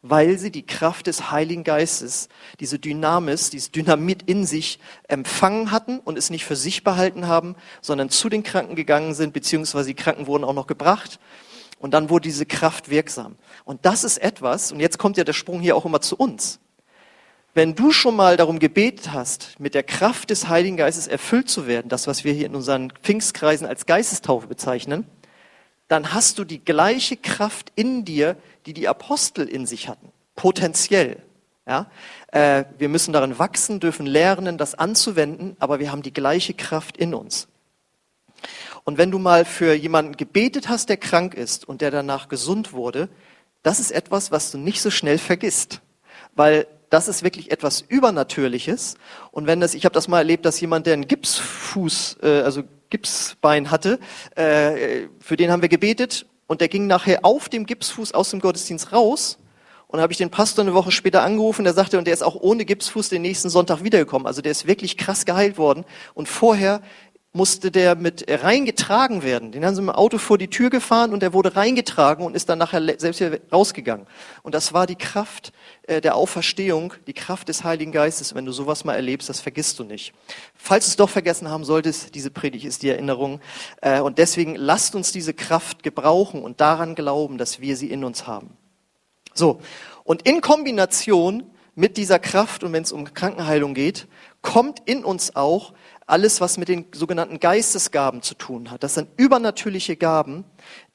Weil 0.01 0.39
sie 0.39 0.50
die 0.50 0.65
Kraft 0.65 1.05
des 1.05 1.29
Heiligen 1.29 1.63
Geistes, 1.63 2.27
diese 2.60 2.79
Dynamis, 2.79 3.51
dieses 3.51 3.69
Dynamit 3.69 4.24
in 4.24 4.48
sich 4.48 4.79
empfangen 5.07 5.69
hatten 5.69 6.00
und 6.00 6.17
es 6.17 6.31
nicht 6.31 6.45
für 6.45 6.55
sich 6.55 6.83
behalten 6.83 7.27
haben, 7.27 7.55
sondern 7.81 8.10
zu 8.10 8.29
den 8.29 8.41
Kranken 8.41 8.75
gegangen 8.75 9.13
sind, 9.13 9.31
beziehungsweise 9.31 9.89
die 9.89 9.93
Kranken 9.93 10.25
wurden 10.25 10.43
auch 10.43 10.55
noch 10.55 10.65
gebracht 10.65 11.19
und 11.79 11.93
dann 11.93 12.09
wurde 12.09 12.24
diese 12.24 12.45
Kraft 12.45 12.89
wirksam. 12.89 13.36
Und 13.65 13.86
das 13.86 14.03
ist 14.03 14.19
etwas, 14.19 14.71
und 14.71 14.79
jetzt 14.79 15.00
kommt 15.00 15.17
ja 15.17 15.24
der 15.24 15.33
Sprung 15.33 15.59
hier 15.62 15.75
auch 15.75 15.86
immer 15.86 16.01
zu 16.01 16.15
uns. 16.15 16.59
Wenn 17.55 17.74
du 17.74 17.91
schon 17.91 18.15
mal 18.15 18.38
darum 18.38 18.59
gebetet 18.59 19.12
hast, 19.12 19.59
mit 19.59 19.74
der 19.74 19.83
Kraft 19.83 20.29
des 20.29 20.48
Heiligen 20.50 20.77
Geistes 20.77 21.07
erfüllt 21.07 21.50
zu 21.50 21.65
werden, 21.65 21.89
das, 21.89 22.05
was 22.05 22.24
wir 22.24 22.33
hier 22.33 22.45
in 22.45 22.55
unseren 22.55 22.91
Pfingstkreisen 23.01 23.65
als 23.65 23.88
Geistestaufe 23.88 24.48
bezeichnen, 24.48 25.05
dann 25.88 26.13
hast 26.13 26.38
du 26.38 26.43
die 26.43 26.63
gleiche 26.63 27.17
Kraft 27.17 27.71
in 27.75 28.05
dir, 28.05 28.38
die 28.67 28.74
die 28.74 28.88
Apostel 28.88 29.48
in 29.48 29.65
sich 29.65 29.89
hatten. 29.89 30.12
Potenziell. 30.36 31.24
Ja? 31.65 31.89
Äh, 32.31 32.65
wir 32.77 32.89
müssen 32.89 33.12
darin 33.13 33.39
wachsen, 33.39 33.79
dürfen 33.79 34.05
lernen, 34.05 34.59
das 34.59 34.75
anzuwenden, 34.75 35.55
aber 35.59 35.79
wir 35.79 35.91
haben 35.91 36.03
die 36.03 36.13
gleiche 36.13 36.53
Kraft 36.53 36.98
in 36.98 37.15
uns. 37.15 37.48
Und 38.89 38.98
wenn 38.98 39.12
du 39.12 39.19
mal 39.19 39.46
für 39.46 39.75
jemanden 39.75 40.17
gebetet 40.17 40.67
hast, 40.67 40.89
der 40.89 40.98
krank 40.98 41.36
ist 41.36 41.63
und 41.63 41.81
der 41.81 41.91
danach 41.91 42.27
gesund 42.27 42.74
wurde, 42.74 43.08
das 43.62 43.79
ist 43.79 43.91
etwas, 43.91 44.31
was 44.31 44.50
du 44.50 44.58
nicht 44.58 44.81
so 44.81 44.89
schnell 44.89 45.19
vergisst, 45.19 45.81
weil 46.36 46.65
das 46.89 47.08
ist 47.08 47.22
wirklich 47.22 47.51
etwas 47.51 47.81
Übernatürliches. 47.81 48.96
Und 49.29 49.46
wenn 49.46 49.60
das, 49.60 49.75
ich 49.75 49.86
habe 49.86 49.93
das 49.93 50.08
mal 50.08 50.17
erlebt, 50.17 50.43
dass 50.43 50.60
jemand, 50.60 50.88
der 50.88 50.93
einen 50.93 51.08
Gipsfuß, 51.08 52.17
äh, 52.24 52.41
also 52.41 52.63
Gipsbein 52.89 53.69
hatte, 53.69 54.00
äh, 54.34 55.01
für 55.19 55.38
den 55.38 55.51
haben 55.51 55.62
wir 55.62 55.69
gebetet 55.69 56.25
und 56.48 56.60
der 56.60 56.67
ging 56.67 56.88
nachher 56.88 57.24
auf 57.24 57.48
dem 57.48 57.67
Gipsfuß 57.67 58.15
aus 58.15 58.31
dem 58.31 58.39
Gottesdienst 58.39 58.91
raus. 58.91 59.38
Und 59.86 59.98
dann 59.98 60.03
habe 60.03 60.13
ich 60.13 60.17
den 60.17 60.29
Pastor 60.29 60.65
eine 60.65 60.74
Woche 60.74 60.91
später 60.91 61.24
angerufen, 61.24 61.63
der 61.63 61.74
sagte, 61.74 61.98
und 61.98 62.05
der 62.05 62.13
ist 62.13 62.22
auch 62.24 62.36
ohne 62.36 62.65
Gipsfuß 62.65 63.10
den 63.10 63.24
nächsten 63.24 63.50
Sonntag 63.50 63.84
wiedergekommen. 63.84 64.27
Also 64.27 64.41
der 64.43 64.51
ist 64.51 64.67
wirklich 64.67 64.98
krass 64.98 65.25
geheilt 65.25 65.58
worden. 65.58 65.84
Und 66.13 66.27
vorher 66.27 66.81
musste 67.31 67.69
der 67.69 67.95
mit 67.95 68.25
reingetragen 68.27 69.21
werden. 69.21 69.51
Den 69.51 69.63
haben 69.63 69.75
sie 69.75 69.81
mit 69.81 69.93
dem 69.93 69.95
Auto 69.95 70.17
vor 70.17 70.39
die 70.39 70.48
Tür 70.48 70.71
gefahren 70.71 71.13
und 71.13 71.21
der 71.21 71.31
wurde 71.31 71.55
reingetragen 71.55 72.25
und 72.25 72.36
ist 72.36 72.50
dann 72.50 72.57
nachher 72.57 72.81
selbst 73.00 73.19
wieder 73.19 73.38
rausgegangen. 73.51 74.07
Und 74.41 74.55
das 74.55 74.74
war 74.74 74.88
die 74.88 74.95
Kraft 74.95 75.53
äh, 75.83 76.01
der 76.01 76.15
Auferstehung, 76.15 76.93
die 77.05 77.13
Kraft 77.13 77.48
des 77.48 77.63
Heiligen 77.63 77.91
Geistes. 77.91 78.33
Wenn 78.33 78.45
du 78.45 78.51
sowas 78.51 78.83
mal 78.83 78.95
erlebst, 78.95 79.29
das 79.29 79.41
vergisst 79.41 79.77
du 79.77 79.83
nicht. 79.83 80.12
Falls 80.55 80.86
du 80.86 80.89
es 80.89 80.95
doch 80.95 81.09
vergessen 81.09 81.50
haben 81.50 81.65
solltest, 81.65 82.15
diese 82.15 82.31
Predigt 82.31 82.65
ist 82.65 82.81
die 82.81 82.89
Erinnerung. 82.89 83.41
Äh, 83.81 84.00
und 84.00 84.17
deswegen 84.17 84.55
lasst 84.55 84.95
uns 84.95 85.12
diese 85.12 85.36
Kraft 85.36 85.83
gebrauchen 85.83 86.41
und 86.41 86.62
daran 86.62 86.95
glauben, 86.95 87.38
dass 87.38 87.59
wir 87.59 87.77
sie 87.77 87.91
in 87.91 88.03
uns 88.03 88.25
haben. 88.25 88.57
So. 89.36 89.62
Und 90.03 90.27
in 90.27 90.41
Kombination 90.41 91.43
mit 91.75 91.95
dieser 91.95 92.17
Kraft 92.17 92.63
und 92.63 92.74
wenn 92.74 92.83
es 92.83 92.91
um 92.91 93.13
Krankenheilung 93.13 93.75
geht, 93.75 94.07
kommt 94.41 94.81
in 94.86 95.05
uns 95.05 95.36
auch 95.36 95.74
alles, 96.09 96.41
was 96.41 96.57
mit 96.57 96.67
den 96.67 96.85
sogenannten 96.91 97.39
Geistesgaben 97.39 98.21
zu 98.21 98.35
tun 98.35 98.71
hat. 98.71 98.83
Das 98.83 98.95
sind 98.95 99.09
übernatürliche 99.17 99.95
Gaben, 99.95 100.43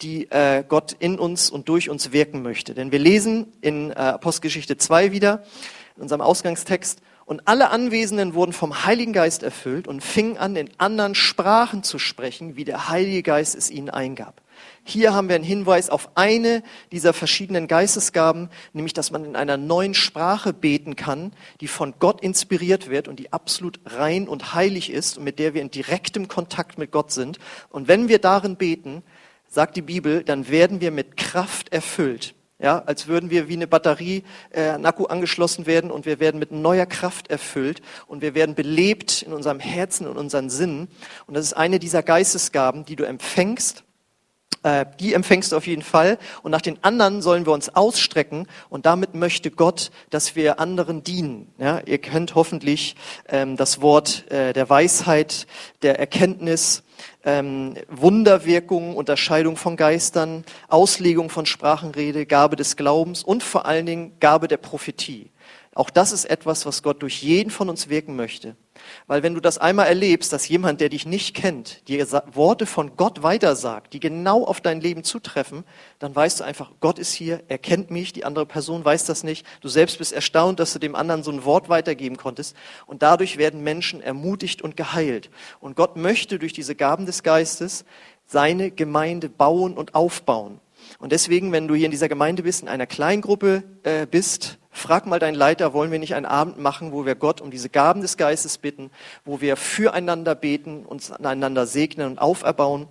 die 0.03 0.31
äh, 0.31 0.65
Gott 0.67 0.97
in 0.99 1.19
uns 1.19 1.51
und 1.51 1.69
durch 1.69 1.91
uns 1.91 2.13
wirken 2.13 2.43
möchte. 2.43 2.75
Denn 2.75 2.93
wir 2.93 2.99
lesen 2.99 3.53
in 3.61 3.91
äh, 3.91 3.95
Apostelgeschichte 3.95 4.77
2 4.77 5.13
wieder, 5.13 5.45
in 5.97 6.03
unserem 6.03 6.21
Ausgangstext, 6.21 7.01
und 7.27 7.49
alle 7.49 7.71
Anwesenden 7.71 8.35
wurden 8.35 8.53
vom 8.53 8.85
Heiligen 8.85 9.15
Geist 9.15 9.43
erfüllt 9.43 9.89
und 9.89 10.03
fingen 10.03 10.37
an, 10.37 10.57
in 10.57 10.69
anderen 10.77 11.15
Sprachen 11.15 11.83
zu 11.83 11.99
sprechen, 11.99 12.57
wie 12.57 12.65
der 12.65 12.89
Heilige 12.91 13.23
Geist 13.23 13.55
es 13.55 13.71
ihnen 13.71 13.89
eingab. 13.89 14.43
Hier 14.85 15.15
haben 15.15 15.29
wir 15.29 15.37
einen 15.37 15.45
Hinweis 15.45 15.89
auf 15.89 16.11
eine 16.15 16.63
dieser 16.93 17.13
verschiedenen 17.13 17.69
Geistesgaben, 17.69 18.51
nämlich 18.73 18.93
dass 18.93 19.11
man 19.11 19.25
in 19.25 19.37
einer 19.37 19.57
neuen 19.57 19.95
Sprache 19.95 20.53
beten 20.53 20.95
kann, 20.95 21.33
die 21.61 21.69
von 21.69 21.95
Gott 21.99 22.21
inspiriert 22.21 22.91
wird 22.91 23.09
und 23.09 23.19
die 23.19 23.33
absolut 23.33 23.81
rein 23.87 24.29
und 24.29 24.55
heilig 24.55 24.91
ist 24.91 25.19
und 25.19 25.25
mit 25.25 25.39
der 25.39 25.55
wir 25.55 25.63
in 25.63 25.71
direktem 25.71 26.29
Kontakt 26.29 26.77
mit 26.79 26.91
Gott 26.93 27.13
sind. 27.13 27.39
Und 27.71 27.89
wenn 27.89 28.09
wir 28.09 28.19
darin 28.19 28.57
beten, 28.57 29.03
sagt 29.49 29.77
die 29.77 29.83
Bibel, 29.83 30.23
dann 30.23 30.49
werden 30.49 30.81
wir 30.81 30.91
mit 30.91 31.17
Kraft 31.17 31.73
erfüllt. 31.73 32.35
Ja, 32.61 32.79
als 32.87 33.09
würden 33.09 33.31
wir 33.31 33.49
wie 33.49 33.55
eine 33.55 33.67
Batterie 33.67 34.23
äh, 34.51 34.69
an 34.69 34.87
Akku 34.87 35.07
angeschlossen 35.07 35.67
werden 35.67 35.91
und 35.91 36.07
wir 36.07 36.21
werden 36.21 36.39
mit 36.39 36.53
neuer 36.53 36.87
Kraft 36.87 37.29
erfüllt 37.29 37.83
und 38.07 38.23
wir 38.23 38.35
werden 38.35 38.55
belebt 38.55 39.23
in 39.23 39.33
unserem 39.33 39.61
Herzen 39.61 40.07
und 40.07 40.17
unseren 40.17 40.51
Sinnen. 40.51 40.89
Und 41.27 41.35
das 41.35 41.47
ist 41.47 41.55
eine 41.55 41.79
dieser 41.79 42.03
Geistesgaben, 42.03 42.85
die 42.85 42.97
du 42.97 43.05
empfängst 43.05 43.85
äh, 44.65 44.87
die 44.99 45.13
empfängst 45.13 45.53
du 45.53 45.57
auf 45.57 45.67
jeden 45.67 45.83
Fall. 45.83 46.19
Und 46.43 46.51
nach 46.51 46.63
den 46.63 46.83
anderen 46.83 47.23
sollen 47.23 47.47
wir 47.47 47.53
uns 47.53 47.69
ausstrecken. 47.69 48.49
Und 48.71 48.87
damit 48.87 49.15
möchte 49.15 49.51
Gott, 49.51 49.91
dass 50.11 50.35
wir 50.35 50.59
anderen 50.59 51.05
dienen. 51.05 51.53
Ja, 51.59 51.81
ihr 51.85 51.99
kennt 51.99 52.35
hoffentlich 52.35 52.97
ähm, 53.29 53.57
das 53.57 53.81
Wort 53.83 54.31
äh, 54.33 54.53
der 54.55 54.69
Weisheit, 54.71 55.47
der 55.83 55.99
Erkenntnis, 55.99 56.83
ähm, 57.25 57.75
Wunderwirkung, 57.89 58.97
Unterscheidung 58.97 59.57
von 59.57 59.77
Geistern, 59.77 60.45
Auslegung 60.69 61.29
von 61.29 61.45
Sprachenrede, 61.45 62.25
Gabe 62.25 62.57
des 62.57 62.77
Glaubens 62.77 63.23
und 63.23 63.43
vor 63.43 63.67
allen 63.67 63.85
Dingen 63.85 64.17
Gabe 64.19 64.49
der 64.49 64.57
Prophetie. 64.57 65.31
Auch 65.75 65.91
das 65.91 66.13
ist 66.13 66.25
etwas, 66.25 66.65
was 66.65 66.83
Gott 66.83 67.03
durch 67.03 67.23
jeden 67.23 67.51
von 67.51 67.69
uns 67.69 67.89
wirken 67.91 68.17
möchte. 68.17 68.57
Weil 69.07 69.23
wenn 69.23 69.35
du 69.35 69.41
das 69.41 69.59
einmal 69.59 69.87
erlebst, 69.87 70.33
dass 70.33 70.49
jemand, 70.49 70.81
der 70.81 70.89
dich 70.89 71.07
nicht 71.07 71.35
kennt, 71.35 71.87
dir 71.89 72.05
Worte 72.33 72.67
von 72.67 72.97
Gott 72.97 73.23
weitersagt, 73.23 73.93
die 73.93 74.01
genau 74.01 74.45
auf 74.45 74.61
dein 74.61 74.81
Leben 74.81 75.05
zutreffen, 75.05 75.65
dann 75.99 76.15
weißt 76.15 76.41
du 76.41 76.45
einfach, 76.45 76.71
Gott 76.81 76.99
ist 76.99 77.13
hier, 77.13 77.43
er 77.49 77.59
kennt 77.59 77.91
mich, 77.91 78.13
die 78.13 78.25
andere 78.25 78.47
Person 78.47 78.85
weiß 78.85 79.05
das 79.05 79.25
nicht. 79.25 79.47
Du 79.61 79.69
selbst 79.69 79.99
bist 79.99 80.13
erstaunt, 80.13 80.61
dass 80.61 80.73
du 80.73 80.79
dem 80.79 80.95
anderen 80.95 81.23
so 81.23 81.31
ein 81.31 81.45
Wort 81.45 81.69
weitergeben 81.69 82.17
konntest. 82.17 82.57
Und 82.87 83.03
dadurch 83.03 83.37
werden 83.37 83.63
Menschen 83.63 84.01
ermutigt 84.01 84.63
und 84.63 84.77
geheilt. 84.77 85.31
Und 85.61 85.77
Gott 85.77 85.97
möchte 85.97 86.39
durch 86.39 86.53
diese 86.53 86.75
Gaben 86.75 87.07
des 87.07 87.23
Geistes 87.23 87.85
seine 88.27 88.71
Gemeinde 88.71 89.29
bauen 89.29 89.77
und 89.77 89.95
aufbauen. 89.95 90.61
Und 90.99 91.13
deswegen, 91.13 91.53
wenn 91.53 91.69
du 91.69 91.75
hier 91.75 91.87
in 91.87 91.91
dieser 91.91 92.09
Gemeinde 92.09 92.43
bist, 92.43 92.63
in 92.63 92.69
einer 92.69 92.87
Kleingruppe 92.87 93.65
äh, 93.83 94.07
bist, 94.07 94.59
frag 94.75 95.07
mal 95.07 95.19
deinen 95.19 95.35
Leiter, 95.35 95.73
wollen 95.73 95.91
wir 95.91 95.99
nicht 95.99 96.15
einen 96.15 96.27
Abend 96.27 96.59
machen, 96.59 96.93
wo 96.93 97.07
wir 97.07 97.15
Gott 97.15 97.41
um 97.41 97.51
diese 97.51 97.71
Gaben 97.71 98.03
des 98.03 98.17
Geistes 98.17 98.59
bitten, 98.59 98.91
wo 99.25 99.41
wir 99.41 99.57
füreinander 99.57 100.35
beten, 100.35 100.85
uns 100.85 101.11
aneinander 101.11 101.67
segnen 101.67 102.09
und 102.09 102.19
auferbauen. 102.19 102.87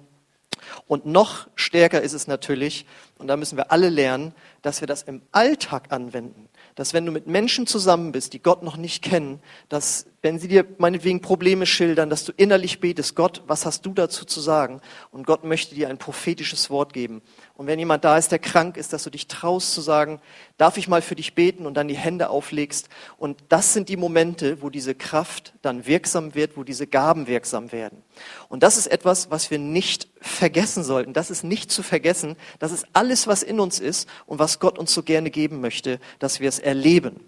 Und 0.87 1.05
noch 1.05 1.47
stärker 1.55 2.01
ist 2.01 2.13
es 2.13 2.25
natürlich, 2.25 2.85
und 3.17 3.27
da 3.27 3.35
müssen 3.35 3.57
wir 3.57 3.71
alle 3.71 3.89
lernen, 3.89 4.33
dass 4.61 4.79
wir 4.79 4.87
das 4.87 5.03
im 5.03 5.21
Alltag 5.31 5.91
anwenden 5.91 6.49
dass 6.75 6.93
wenn 6.93 7.05
du 7.05 7.11
mit 7.11 7.27
Menschen 7.27 7.67
zusammen 7.67 8.11
bist, 8.11 8.33
die 8.33 8.41
Gott 8.41 8.63
noch 8.63 8.77
nicht 8.77 9.03
kennen, 9.03 9.39
dass 9.69 10.07
wenn 10.21 10.39
sie 10.39 10.47
dir 10.47 10.65
meinetwegen 10.77 11.21
Probleme 11.21 11.65
schildern, 11.65 12.09
dass 12.09 12.25
du 12.25 12.31
innerlich 12.35 12.79
betest, 12.79 13.15
Gott, 13.15 13.43
was 13.45 13.65
hast 13.65 13.85
du 13.85 13.93
dazu 13.93 14.25
zu 14.25 14.39
sagen? 14.39 14.81
Und 15.11 15.27
Gott 15.27 15.43
möchte 15.43 15.75
dir 15.75 15.89
ein 15.89 15.97
prophetisches 15.97 16.69
Wort 16.69 16.93
geben. 16.93 17.21
Und 17.55 17.67
wenn 17.67 17.77
jemand 17.77 18.03
da 18.03 18.17
ist, 18.17 18.31
der 18.31 18.39
krank 18.39 18.77
ist, 18.77 18.93
dass 18.93 19.03
du 19.03 19.11
dich 19.11 19.27
traust 19.27 19.73
zu 19.73 19.81
sagen, 19.81 20.19
darf 20.57 20.77
ich 20.77 20.87
mal 20.87 21.03
für 21.03 21.13
dich 21.13 21.35
beten 21.35 21.67
und 21.67 21.75
dann 21.75 21.87
die 21.87 21.97
Hände 21.97 22.29
auflegst. 22.29 22.89
Und 23.17 23.43
das 23.49 23.73
sind 23.73 23.89
die 23.89 23.97
Momente, 23.97 24.63
wo 24.63 24.71
diese 24.71 24.95
Kraft 24.95 25.53
dann 25.61 25.85
wirksam 25.85 26.33
wird, 26.33 26.57
wo 26.57 26.63
diese 26.63 26.87
Gaben 26.87 27.27
wirksam 27.27 27.71
werden. 27.71 28.01
Und 28.49 28.63
das 28.63 28.77
ist 28.77 28.87
etwas, 28.87 29.29
was 29.29 29.51
wir 29.51 29.59
nicht 29.59 30.07
vergessen 30.19 30.83
sollten. 30.83 31.13
Das 31.13 31.29
ist 31.29 31.43
nicht 31.43 31.71
zu 31.71 31.83
vergessen. 31.83 32.37
Das 32.57 32.71
ist 32.71 32.87
alles, 32.93 33.27
was 33.27 33.43
in 33.43 33.59
uns 33.59 33.79
ist 33.79 34.09
und 34.25 34.39
was 34.39 34.59
Gott 34.59 34.79
uns 34.79 34.91
so 34.91 35.03
gerne 35.03 35.29
geben 35.29 35.61
möchte, 35.61 35.99
dass 36.17 36.39
wir 36.39 36.49
es 36.49 36.57
erleben. 36.57 37.19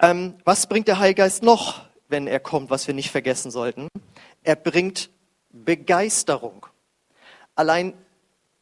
Ähm, 0.00 0.34
was 0.44 0.66
bringt 0.66 0.88
der 0.88 0.98
Heilgeist 0.98 1.42
noch, 1.42 1.82
wenn 2.08 2.26
er 2.26 2.40
kommt, 2.40 2.70
was 2.70 2.86
wir 2.86 2.94
nicht 2.94 3.10
vergessen 3.10 3.50
sollten? 3.50 3.88
Er 4.44 4.56
bringt 4.56 5.10
Begeisterung. 5.50 6.64
Allein 7.54 7.92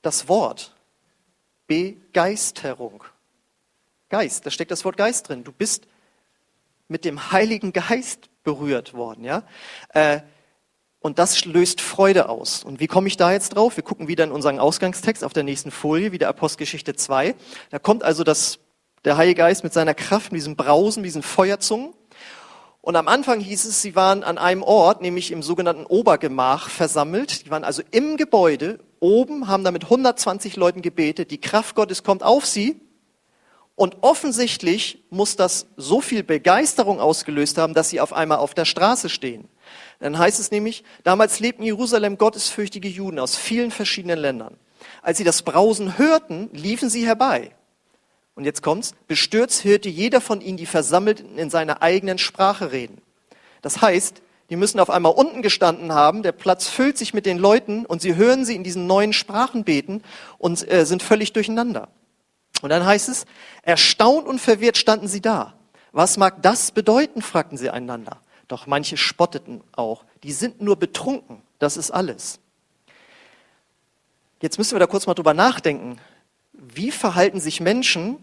das 0.07 0.29
Wort 0.29 0.73
Begeisterung. 1.67 3.05
Geist, 4.09 4.47
da 4.47 4.51
steckt 4.51 4.71
das 4.71 4.85
Wort 4.85 4.97
Geist 4.97 5.29
drin. 5.29 5.43
Du 5.43 5.51
bist 5.53 5.89
mit 6.87 7.05
dem 7.05 7.33
Heiligen 7.33 7.73
Geist 7.73 8.31
berührt 8.45 8.95
worden, 8.95 9.25
ja? 9.25 9.43
Äh, 9.89 10.21
und 11.01 11.19
das 11.19 11.45
löst 11.45 11.81
Freude 11.81 12.29
aus. 12.29 12.65
Und 12.65 12.81
wie 12.81 12.87
komme 12.87 13.09
ich 13.09 13.17
da 13.17 13.33
jetzt 13.33 13.51
drauf? 13.51 13.77
Wir 13.77 13.85
gucken 13.85 14.09
wieder 14.09 14.25
in 14.25 14.33
unseren 14.33 14.59
Ausgangstext 14.59 15.23
auf 15.23 15.33
der 15.33 15.43
nächsten 15.43 15.71
Folie, 15.71 16.11
wieder 16.13 16.29
Apostelgeschichte 16.29 16.95
2. 16.95 17.35
Da 17.71 17.79
kommt 17.79 18.03
also 18.03 18.25
das 18.25 18.59
der 19.05 19.17
Heilige 19.17 19.39
Geist 19.39 19.63
mit 19.63 19.73
seiner 19.73 19.95
Kraft, 19.95 20.33
mit 20.33 20.41
diesem 20.41 20.57
Brausen, 20.57 21.03
mit 21.03 21.09
diesen 21.09 21.23
Feuerzungen. 21.23 21.95
Und 22.81 22.97
am 22.97 23.09
Anfang 23.09 23.41
hieß 23.41 23.65
es, 23.65 23.83
sie 23.83 23.95
waren 23.95 24.25
an 24.25 24.39
einem 24.39 24.63
Ort, 24.63 25.01
nämlich 25.01 25.31
im 25.31 25.43
sogenannten 25.43 25.87
Obergemach 25.87 26.71
versammelt. 26.71 27.47
Die 27.47 27.51
waren 27.51 27.65
also 27.65 27.83
im 27.91 28.17
Gebäude, 28.17 28.81
oben, 29.01 29.49
haben 29.49 29.65
da 29.65 29.71
mit 29.71 29.85
120 29.85 30.57
Leuten 30.57 30.83
gebetet. 30.83 31.31
Die 31.31 31.41
Kraft 31.41 31.75
Gottes 31.75 32.03
kommt 32.03 32.23
auf 32.23 32.47
sie. 32.47 32.81
Und 33.75 33.99
offensichtlich 34.01 35.05
muss 35.11 35.37
das 35.37 35.67
so 35.77 36.01
viel 36.01 36.23
Begeisterung 36.23 36.99
ausgelöst 36.99 37.59
haben, 37.59 37.75
dass 37.75 37.91
sie 37.91 38.01
auf 38.01 38.15
einmal 38.15 38.39
auf 38.39 38.55
der 38.55 38.65
Straße 38.65 39.11
stehen. 39.11 39.49
Dann 40.01 40.19
heißt 40.19 40.41
es 40.41 40.51
nämlich, 40.51 40.83
damals 41.05 41.41
lebten 41.41 41.63
in 41.63 41.67
Jerusalem 41.67 42.17
gottesfürchtige 42.17 42.89
Juden 42.89 43.19
aus 43.19 43.37
vielen 43.37 43.71
verschiedenen 43.71 44.19
Ländern. 44.19 44.57
Als 45.03 45.19
sie 45.19 45.25
das 45.25 45.43
Brausen 45.43 45.99
hörten, 45.99 46.49
liefen 46.53 46.89
sie 46.89 47.07
herbei 47.07 47.53
und 48.37 48.45
jetzt 48.45 48.63
kommt's, 48.63 48.95
bestürzt 49.09 49.65
hörte 49.65 49.89
jeder 49.89 50.21
von 50.21 50.41
ihnen 50.41 50.59
die 50.59 50.67
Versammelten 50.67 51.39
in 51.39 51.51
seiner 51.51 51.83
eigenen 51.83 52.19
Sprache 52.19 52.71
reden. 52.71 53.01
Das 53.63 53.81
heißt, 53.81 54.23
die 54.51 54.57
müssen 54.57 54.81
auf 54.81 54.91
einmal 54.91 55.13
unten 55.13 55.43
gestanden 55.43 55.93
haben, 55.93 56.23
der 56.23 56.33
Platz 56.33 56.69
füllt 56.69 56.99
sich 56.99 57.15
mit 57.15 57.27
den 57.27 57.39
Leuten 57.39 57.85
und 57.85 58.01
sie 58.01 58.15
hören 58.15 58.45
sie 58.45 58.55
in 58.55 58.65
diesen 58.65 58.87
neuen 58.87 59.13
Sprachen 59.13 59.65
beten 59.65 60.03
und 60.39 60.71
äh, 60.71 60.87
sind 60.87 61.03
völlig 61.03 61.33
durcheinander. 61.33 61.89
Und 62.63 62.71
dann 62.71 62.87
heißt 62.87 63.09
es, 63.09 63.27
erstaunt 63.63 64.27
und 64.27 64.41
verwirrt 64.41 64.77
standen 64.77 65.09
sie 65.09 65.21
da. 65.21 65.55
Was 65.93 66.17
mag 66.17 66.43
das 66.43 66.71
bedeuten, 66.71 67.23
fragten 67.23 67.59
sie 67.59 67.71
einander. 67.71 68.19
Doch 68.49 68.67
manche 68.67 68.97
spotteten 68.97 69.63
auch. 69.73 70.05
Die 70.23 70.33
sind 70.33 70.61
nur 70.61 70.77
betrunken. 70.77 71.43
Das 71.59 71.77
ist 71.77 71.91
alles. 71.91 72.39
Jetzt 74.41 74.59
müssen 74.59 74.75
wir 74.75 74.81
da 74.81 74.87
kurz 74.87 75.07
mal 75.07 75.15
drüber 75.15 75.35
nachdenken 75.35 75.99
wie 76.59 76.91
verhalten 76.91 77.41
sich 77.41 77.61
Menschen, 77.61 78.23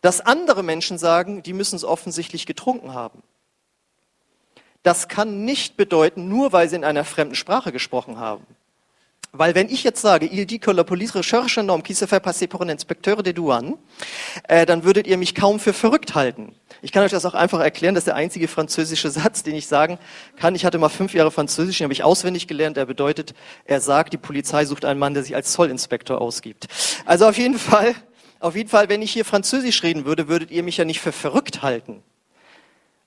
dass 0.00 0.20
andere 0.20 0.62
Menschen 0.62 0.98
sagen, 0.98 1.42
die 1.42 1.52
müssen 1.52 1.76
es 1.76 1.84
offensichtlich 1.84 2.46
getrunken 2.46 2.94
haben. 2.94 3.22
Das 4.82 5.08
kann 5.08 5.44
nicht 5.44 5.76
bedeuten, 5.76 6.28
nur 6.28 6.52
weil 6.52 6.68
sie 6.68 6.76
in 6.76 6.84
einer 6.84 7.04
fremden 7.04 7.34
Sprache 7.34 7.72
gesprochen 7.72 8.18
haben. 8.18 8.46
Weil 9.32 9.54
wenn 9.54 9.68
ich 9.68 9.84
jetzt 9.84 10.02
sage, 10.02 10.26
il 10.26 10.44
dit 10.44 10.60
que 10.60 10.72
la 10.72 10.82
police 10.82 11.14
recherche 11.14 11.58
un 11.58 11.70
homme 11.70 11.82
qui 11.84 11.94
se 11.94 12.06
fait 12.06 12.18
passer 12.18 12.48
pour 12.48 12.62
un 12.62 12.68
inspecteur 12.68 13.22
des 13.22 13.32
douanes, 13.32 13.76
äh, 14.48 14.66
dann 14.66 14.82
würdet 14.82 15.06
ihr 15.06 15.16
mich 15.18 15.36
kaum 15.36 15.60
für 15.60 15.72
verrückt 15.72 16.16
halten. 16.16 16.52
Ich 16.82 16.90
kann 16.90 17.04
euch 17.04 17.12
das 17.12 17.24
auch 17.24 17.34
einfach 17.34 17.60
erklären, 17.60 17.94
das 17.94 18.02
ist 18.02 18.06
der 18.08 18.16
einzige 18.16 18.48
französische 18.48 19.08
Satz, 19.10 19.44
den 19.44 19.54
ich 19.54 19.68
sagen 19.68 19.98
kann. 20.36 20.56
Ich 20.56 20.64
hatte 20.64 20.78
mal 20.78 20.88
fünf 20.88 21.14
Jahre 21.14 21.30
Französisch, 21.30 21.78
den 21.78 21.84
habe 21.84 21.92
ich 21.92 22.02
auswendig 22.02 22.48
gelernt. 22.48 22.76
Der 22.76 22.86
bedeutet, 22.86 23.34
er 23.66 23.80
sagt, 23.80 24.12
die 24.12 24.18
Polizei 24.18 24.64
sucht 24.64 24.84
einen 24.84 24.98
Mann, 24.98 25.14
der 25.14 25.22
sich 25.22 25.36
als 25.36 25.52
Zollinspektor 25.52 26.20
ausgibt. 26.20 26.66
Also 27.04 27.28
auf 27.28 27.38
jeden 27.38 27.58
Fall, 27.58 27.94
auf 28.40 28.56
jeden 28.56 28.68
Fall, 28.68 28.88
wenn 28.88 29.00
ich 29.00 29.12
hier 29.12 29.24
Französisch 29.24 29.84
reden 29.84 30.06
würde, 30.06 30.26
würdet 30.26 30.50
ihr 30.50 30.64
mich 30.64 30.76
ja 30.76 30.84
nicht 30.84 31.00
für 31.00 31.12
verrückt 31.12 31.62
halten. 31.62 32.02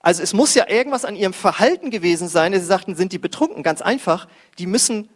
Also 0.03 0.21
es 0.21 0.33
muss 0.33 0.53
ja 0.53 0.69
irgendwas 0.69 1.05
an 1.05 1.15
ihrem 1.15 1.33
Verhalten 1.33 1.89
gewesen 1.89 2.27
sein. 2.27 2.53
Sie 2.53 2.59
sagten, 2.59 2.95
sind 2.95 3.13
die 3.13 3.17
betrunken? 3.17 3.63
Ganz 3.63 3.81
einfach. 3.81 4.27
Die 4.59 4.67
müssen 4.67 5.09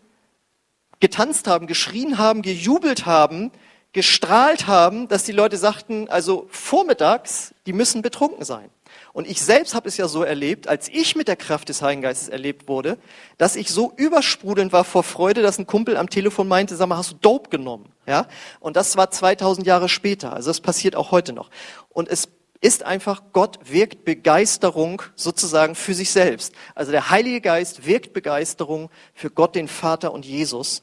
getanzt 1.02 1.48
haben, 1.48 1.68
geschrien 1.68 2.18
haben, 2.18 2.42
gejubelt 2.42 3.06
haben, 3.06 3.52
gestrahlt 3.92 4.66
haben, 4.66 5.10
dass 5.10 5.26
die 5.26 5.34
Leute 5.34 5.58
sagten, 5.58 6.10
also 6.10 6.48
vormittags, 6.50 7.54
die 7.66 7.74
müssen 7.74 8.02
betrunken 8.02 8.46
sein. 8.46 8.70
Und 9.12 9.28
ich 9.28 9.42
selbst 9.42 9.76
habe 9.76 9.90
es 9.90 9.98
ja 9.98 10.08
so 10.08 10.24
erlebt, 10.24 10.70
als 10.70 10.88
ich 10.88 11.18
mit 11.18 11.28
der 11.28 11.36
Kraft 11.36 11.68
des 11.68 11.82
Heiligen 11.82 12.04
Geistes 12.04 12.30
erlebt 12.30 12.70
wurde, 12.70 12.98
dass 13.38 13.58
ich 13.58 13.70
so 13.70 13.92
übersprudelnd 13.98 14.72
war 14.72 14.86
vor 14.86 15.04
Freude, 15.04 15.42
dass 15.42 15.58
ein 15.60 15.68
Kumpel 15.68 15.98
am 15.98 16.10
Telefon 16.10 16.48
meinte, 16.48 16.76
sag 16.78 16.88
mal, 16.88 16.98
hast 16.98 17.12
du 17.12 17.16
Dope 17.16 17.50
genommen? 17.50 17.92
Ja? 18.06 18.28
Und 18.62 18.78
das 18.78 18.96
war 18.96 19.12
2000 19.12 19.68
Jahre 19.68 19.90
später. 19.90 20.34
Also 20.34 20.50
das 20.50 20.62
passiert 20.62 20.96
auch 20.96 21.12
heute 21.12 21.34
noch. 21.34 21.50
Und 21.90 22.08
es 22.08 22.30
ist 22.62 22.84
einfach, 22.84 23.22
Gott 23.34 23.60
wirkt 23.64 24.06
Begeisterung 24.06 25.02
sozusagen 25.16 25.76
für 25.76 25.94
sich 25.94 26.12
selbst. 26.12 26.54
Also 26.76 26.92
der 26.92 27.10
Heilige 27.10 27.42
Geist 27.42 27.86
wirkt 27.86 28.14
Begeisterung 28.14 28.90
für 29.14 29.30
Gott, 29.30 29.56
den 29.56 29.68
Vater 29.68 30.12
und 30.12 30.26
Jesus. 30.26 30.82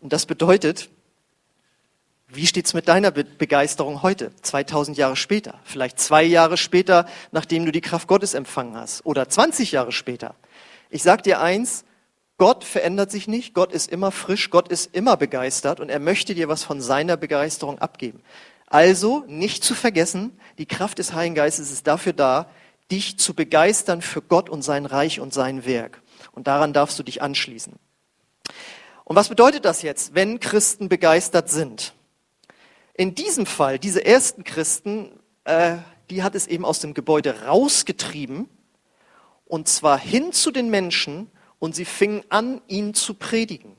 Und 0.00 0.12
das 0.12 0.26
bedeutet, 0.26 0.90
wie 2.28 2.46
steht's 2.46 2.72
mit 2.72 2.88
deiner 2.88 3.10
Begeisterung 3.10 4.02
heute, 4.02 4.34
2000 4.40 4.96
Jahre 4.96 5.16
später? 5.16 5.60
Vielleicht 5.64 6.00
zwei 6.00 6.22
Jahre 6.22 6.56
später, 6.56 7.06
nachdem 7.30 7.66
du 7.66 7.72
die 7.72 7.82
Kraft 7.82 8.08
Gottes 8.08 8.34
empfangen 8.34 8.76
hast. 8.76 9.04
Oder 9.04 9.28
20 9.28 9.72
Jahre 9.72 9.92
später. 9.92 10.34
Ich 10.88 11.02
sag 11.02 11.22
dir 11.22 11.40
eins, 11.40 11.84
Gott 12.38 12.64
verändert 12.64 13.10
sich 13.10 13.28
nicht, 13.28 13.54
Gott 13.54 13.70
ist 13.70 13.90
immer 13.90 14.10
frisch, 14.10 14.50
Gott 14.50 14.68
ist 14.68 14.94
immer 14.94 15.16
begeistert 15.16 15.78
und 15.78 15.90
er 15.90 16.00
möchte 16.00 16.34
dir 16.34 16.48
was 16.48 16.64
von 16.64 16.80
seiner 16.80 17.16
Begeisterung 17.16 17.78
abgeben. 17.78 18.22
Also 18.72 19.22
nicht 19.26 19.62
zu 19.62 19.74
vergessen, 19.74 20.40
die 20.56 20.64
Kraft 20.64 20.96
des 20.98 21.12
Heiligen 21.12 21.34
Geistes 21.34 21.70
ist 21.70 21.86
dafür 21.86 22.14
da, 22.14 22.48
dich 22.90 23.18
zu 23.18 23.34
begeistern 23.34 24.00
für 24.00 24.22
Gott 24.22 24.48
und 24.48 24.62
sein 24.62 24.86
Reich 24.86 25.20
und 25.20 25.34
sein 25.34 25.66
Werk. 25.66 26.00
Und 26.32 26.46
daran 26.46 26.72
darfst 26.72 26.98
du 26.98 27.02
dich 27.02 27.20
anschließen. 27.20 27.74
Und 29.04 29.16
was 29.16 29.28
bedeutet 29.28 29.66
das 29.66 29.82
jetzt, 29.82 30.14
wenn 30.14 30.40
Christen 30.40 30.88
begeistert 30.88 31.50
sind? 31.50 31.92
In 32.94 33.14
diesem 33.14 33.44
Fall, 33.44 33.78
diese 33.78 34.06
ersten 34.06 34.42
Christen, 34.42 35.20
äh, 35.44 35.76
die 36.08 36.22
hat 36.22 36.34
es 36.34 36.46
eben 36.46 36.64
aus 36.64 36.80
dem 36.80 36.94
Gebäude 36.94 37.42
rausgetrieben, 37.44 38.48
und 39.44 39.68
zwar 39.68 39.98
hin 39.98 40.32
zu 40.32 40.50
den 40.50 40.70
Menschen, 40.70 41.30
und 41.58 41.76
sie 41.76 41.84
fingen 41.84 42.24
an, 42.30 42.62
ihn 42.68 42.94
zu 42.94 43.12
predigen. 43.12 43.76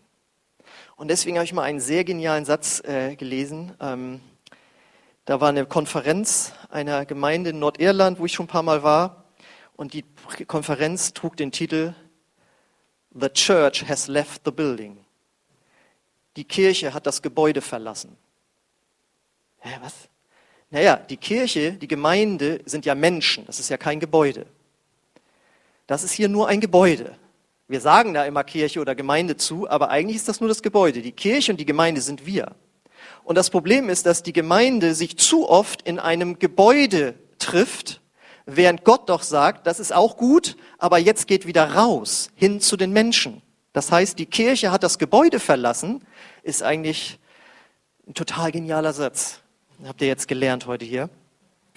Und 0.97 1.07
deswegen 1.07 1.37
habe 1.37 1.45
ich 1.45 1.53
mal 1.53 1.63
einen 1.63 1.79
sehr 1.79 2.03
genialen 2.03 2.45
Satz 2.45 2.79
äh, 2.81 3.15
gelesen. 3.15 3.73
Ähm, 3.81 4.21
da 5.25 5.39
war 5.39 5.49
eine 5.49 5.65
Konferenz 5.65 6.53
einer 6.69 7.05
Gemeinde 7.05 7.51
in 7.51 7.59
Nordirland, 7.59 8.19
wo 8.19 8.25
ich 8.25 8.33
schon 8.33 8.45
ein 8.45 8.49
paar 8.49 8.63
Mal 8.63 8.83
war. 8.83 9.23
Und 9.75 9.93
die 9.93 10.03
Konferenz 10.47 11.13
trug 11.13 11.37
den 11.37 11.51
Titel 11.51 11.93
The 13.11 13.29
Church 13.29 13.87
has 13.87 14.07
left 14.07 14.41
the 14.45 14.51
building. 14.51 14.97
Die 16.35 16.43
Kirche 16.43 16.93
hat 16.93 17.05
das 17.05 17.21
Gebäude 17.21 17.61
verlassen. 17.61 18.17
Hä, 19.59 19.69
was? 19.81 19.93
Naja, 20.71 20.95
die 20.97 21.17
Kirche, 21.17 21.73
die 21.73 21.87
Gemeinde 21.87 22.61
sind 22.65 22.85
ja 22.85 22.95
Menschen. 22.95 23.45
Das 23.45 23.59
ist 23.59 23.69
ja 23.69 23.77
kein 23.77 23.99
Gebäude. 23.99 24.47
Das 25.85 26.03
ist 26.03 26.11
hier 26.11 26.27
nur 26.27 26.47
ein 26.47 26.59
Gebäude. 26.59 27.15
Wir 27.67 27.79
sagen 27.79 28.13
da 28.13 28.25
immer 28.25 28.43
Kirche 28.43 28.81
oder 28.81 28.95
Gemeinde 28.95 29.37
zu, 29.37 29.69
aber 29.69 29.89
eigentlich 29.89 30.17
ist 30.17 30.27
das 30.27 30.41
nur 30.41 30.49
das 30.49 30.63
Gebäude. 30.63 31.01
Die 31.01 31.11
Kirche 31.11 31.51
und 31.51 31.59
die 31.59 31.65
Gemeinde 31.65 32.01
sind 32.01 32.25
wir. 32.25 32.55
Und 33.23 33.37
das 33.37 33.49
Problem 33.49 33.89
ist, 33.89 34.05
dass 34.05 34.23
die 34.23 34.33
Gemeinde 34.33 34.95
sich 34.95 35.17
zu 35.17 35.49
oft 35.49 35.81
in 35.83 35.99
einem 35.99 36.39
Gebäude 36.39 37.15
trifft, 37.39 38.01
während 38.45 38.83
Gott 38.83 39.09
doch 39.09 39.23
sagt, 39.23 39.67
das 39.67 39.79
ist 39.79 39.93
auch 39.93 40.17
gut, 40.17 40.57
aber 40.77 40.97
jetzt 40.97 41.27
geht 41.27 41.47
wieder 41.47 41.73
raus, 41.73 42.29
hin 42.35 42.59
zu 42.59 42.77
den 42.77 42.91
Menschen. 42.91 43.41
Das 43.71 43.91
heißt, 43.91 44.19
die 44.19 44.25
Kirche 44.25 44.71
hat 44.71 44.83
das 44.83 44.99
Gebäude 44.99 45.39
verlassen, 45.39 46.05
ist 46.43 46.61
eigentlich 46.61 47.19
ein 48.07 48.13
total 48.13 48.51
genialer 48.51 48.93
Satz. 48.93 49.39
Habt 49.85 50.01
ihr 50.01 50.07
jetzt 50.07 50.27
gelernt 50.27 50.67
heute 50.67 50.85
hier. 50.85 51.09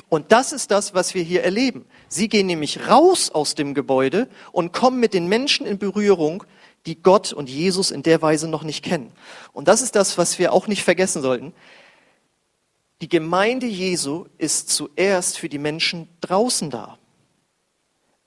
Und 0.08 0.30
das 0.30 0.52
ist 0.52 0.70
das, 0.70 0.94
was 0.94 1.14
wir 1.14 1.22
hier 1.22 1.42
erleben. 1.42 1.84
Sie 2.08 2.28
gehen 2.28 2.46
nämlich 2.46 2.88
raus 2.88 3.30
aus 3.30 3.54
dem 3.54 3.74
Gebäude 3.74 4.28
und 4.52 4.72
kommen 4.72 5.00
mit 5.00 5.14
den 5.14 5.26
Menschen 5.26 5.66
in 5.66 5.78
Berührung, 5.78 6.44
die 6.86 7.02
Gott 7.02 7.32
und 7.32 7.50
Jesus 7.50 7.90
in 7.90 8.02
der 8.02 8.22
Weise 8.22 8.48
noch 8.48 8.62
nicht 8.62 8.84
kennen. 8.84 9.12
Und 9.52 9.68
das 9.68 9.82
ist 9.82 9.96
das, 9.96 10.16
was 10.18 10.38
wir 10.38 10.52
auch 10.52 10.68
nicht 10.68 10.84
vergessen 10.84 11.22
sollten. 11.22 11.52
Die 13.02 13.08
Gemeinde 13.08 13.66
Jesu 13.66 14.26
ist 14.38 14.70
zuerst 14.70 15.38
für 15.38 15.48
die 15.48 15.58
Menschen 15.58 16.08
draußen 16.20 16.70
da. 16.70 16.98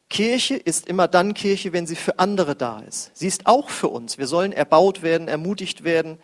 Kirche 0.10 0.56
ist 0.56 0.88
immer 0.88 1.08
dann 1.08 1.34
Kirche, 1.34 1.72
wenn 1.72 1.88
sie 1.88 1.95
für 1.95 2.19
andere 2.19 2.56
da 2.56 2.80
ist. 2.80 3.12
Sie 3.15 3.28
ist 3.28 3.45
auch 3.45 3.69
für 3.69 3.89
uns. 3.89 4.17
Wir 4.17 4.28
sollen 4.28 4.52
erbaut 4.52 5.02
werden, 5.02 5.28
ermutigt 5.28 5.84
werden, 5.84 6.17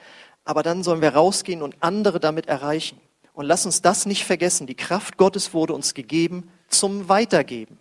aber 0.43 0.63
dann 0.63 0.84
sollen 0.84 1.02
wir 1.02 1.13
rausgehen 1.13 1.62
und 1.62 1.76
andere 1.80 2.19
damit 2.19 2.48
erreichen. 2.48 3.00
Und 3.34 3.45
lass 3.45 3.65
uns 3.65 3.82
das 3.82 4.06
nicht 4.06 4.26
vergessen. 4.26 4.65
Die 4.65 4.76
Kraft 4.76 5.17
Gottes 5.17 5.54
wurde 5.54 5.74
uns 5.74 5.93
gegeben 5.93 6.50
zum 6.67 7.10
Weitergeben. 7.10 7.78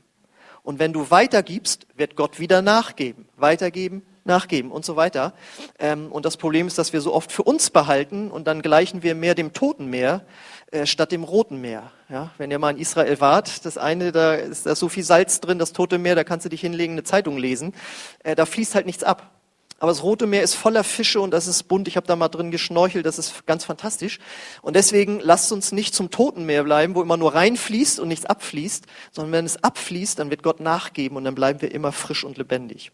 Und 0.63 0.79
wenn 0.79 0.93
du 0.93 1.11
weitergibst, 1.11 1.87
wird 1.95 2.17
Gott 2.17 2.41
wieder 2.41 2.63
nachgeben. 2.63 3.29
Weitergeben, 3.37 4.03
nachgeben 4.25 4.71
und 4.71 4.85
so 4.85 4.97
weiter. 4.97 5.35
Ähm, 5.79 6.11
und 6.11 6.25
das 6.25 6.37
Problem 6.37 6.67
ist, 6.67 6.79
dass 6.79 6.93
wir 6.93 7.01
so 7.01 7.13
oft 7.13 7.31
für 7.31 7.43
uns 7.43 7.71
behalten 7.71 8.31
und 8.31 8.47
dann 8.47 8.63
gleichen 8.63 9.03
wir 9.03 9.15
mehr 9.15 9.35
dem 9.35 9.53
Toten 9.53 9.87
Meer 9.87 10.25
äh, 10.71 10.87
statt 10.87 11.13
dem 11.13 11.25
Roten 11.25 11.61
Meer. 11.61 11.91
Ja, 12.09 12.31
wenn 12.39 12.51
ihr 12.51 12.59
mal 12.59 12.71
in 12.71 12.79
Israel 12.79 13.21
wart, 13.21 13.65
das 13.65 13.79
eine, 13.79 14.13
da 14.13 14.35
ist 14.35 14.67
da 14.67 14.75
so 14.75 14.89
viel 14.89 15.05
Salz 15.05 15.41
drin, 15.41 15.59
das 15.59 15.73
Tote 15.73 15.99
Meer, 15.99 16.15
da 16.15 16.25
kannst 16.25 16.45
du 16.45 16.51
dich 16.51 16.61
hinlegen, 16.61 16.95
eine 16.95 17.05
Zeitung 17.05 17.37
lesen. 17.37 17.75
Äh, 18.23 18.35
da 18.35 18.47
fließt 18.47 18.75
halt 18.75 18.87
nichts 18.87 19.05
ab. 19.05 19.31
Aber 19.81 19.91
das 19.91 20.03
Rote 20.03 20.27
Meer 20.27 20.43
ist 20.43 20.55
voller 20.55 20.85
Fische 20.85 21.21
und 21.21 21.31
das 21.31 21.47
ist 21.47 21.65
bunt. 21.65 21.89
Ich 21.89 21.97
habe 21.97 22.07
da 22.07 22.17
mal 22.17 22.29
drin 22.29 22.51
geschnorchelt, 22.51 23.05
das 23.05 23.19
ist 23.19 23.47
ganz 23.47 23.65
fantastisch. 23.65 24.19
Und 24.63 24.77
deswegen 24.77 25.21
lasst 25.21 25.53
uns 25.53 25.73
nicht 25.73 25.95
zum 25.95 26.11
Toten 26.11 26.47
Meer 26.47 26.65
bleiben, 26.65 26.95
wo 26.95 27.03
immer 27.03 27.17
nur 27.17 27.35
reinfließt 27.35 28.01
und 28.01 28.09
nichts 28.09 28.25
abfließt, 28.25 28.87
sondern 29.13 29.33
wenn 29.33 29.45
es 29.45 29.63
abfließt, 29.63 30.19
dann 30.19 30.31
wird 30.31 30.43
Gott 30.43 30.61
nachgeben 30.61 31.17
und 31.17 31.25
dann 31.25 31.35
bleiben 31.35 31.61
wir 31.61 31.71
immer 31.73 31.93
frisch 31.93 32.25
und 32.25 32.39
lebendig. 32.39 32.93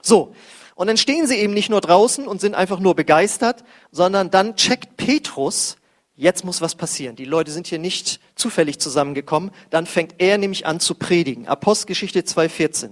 So, 0.00 0.34
und 0.74 0.86
dann 0.86 0.96
stehen 0.96 1.26
sie 1.26 1.36
eben 1.36 1.54
nicht 1.54 1.68
nur 1.68 1.80
draußen 1.80 2.26
und 2.26 2.40
sind 2.40 2.54
einfach 2.54 2.80
nur 2.80 2.94
begeistert, 2.94 3.64
sondern 3.90 4.30
dann 4.30 4.56
checkt 4.56 4.96
Petrus, 4.96 5.76
jetzt 6.14 6.44
muss 6.44 6.60
was 6.60 6.74
passieren. 6.74 7.16
Die 7.16 7.24
Leute 7.24 7.50
sind 7.50 7.66
hier 7.66 7.78
nicht 7.78 8.20
zufällig 8.34 8.78
zusammengekommen. 8.78 9.50
Dann 9.70 9.86
fängt 9.86 10.14
er 10.18 10.38
nämlich 10.38 10.66
an 10.66 10.80
zu 10.80 10.94
predigen. 10.94 11.46
Apostelgeschichte 11.46 12.20
2,14. 12.20 12.90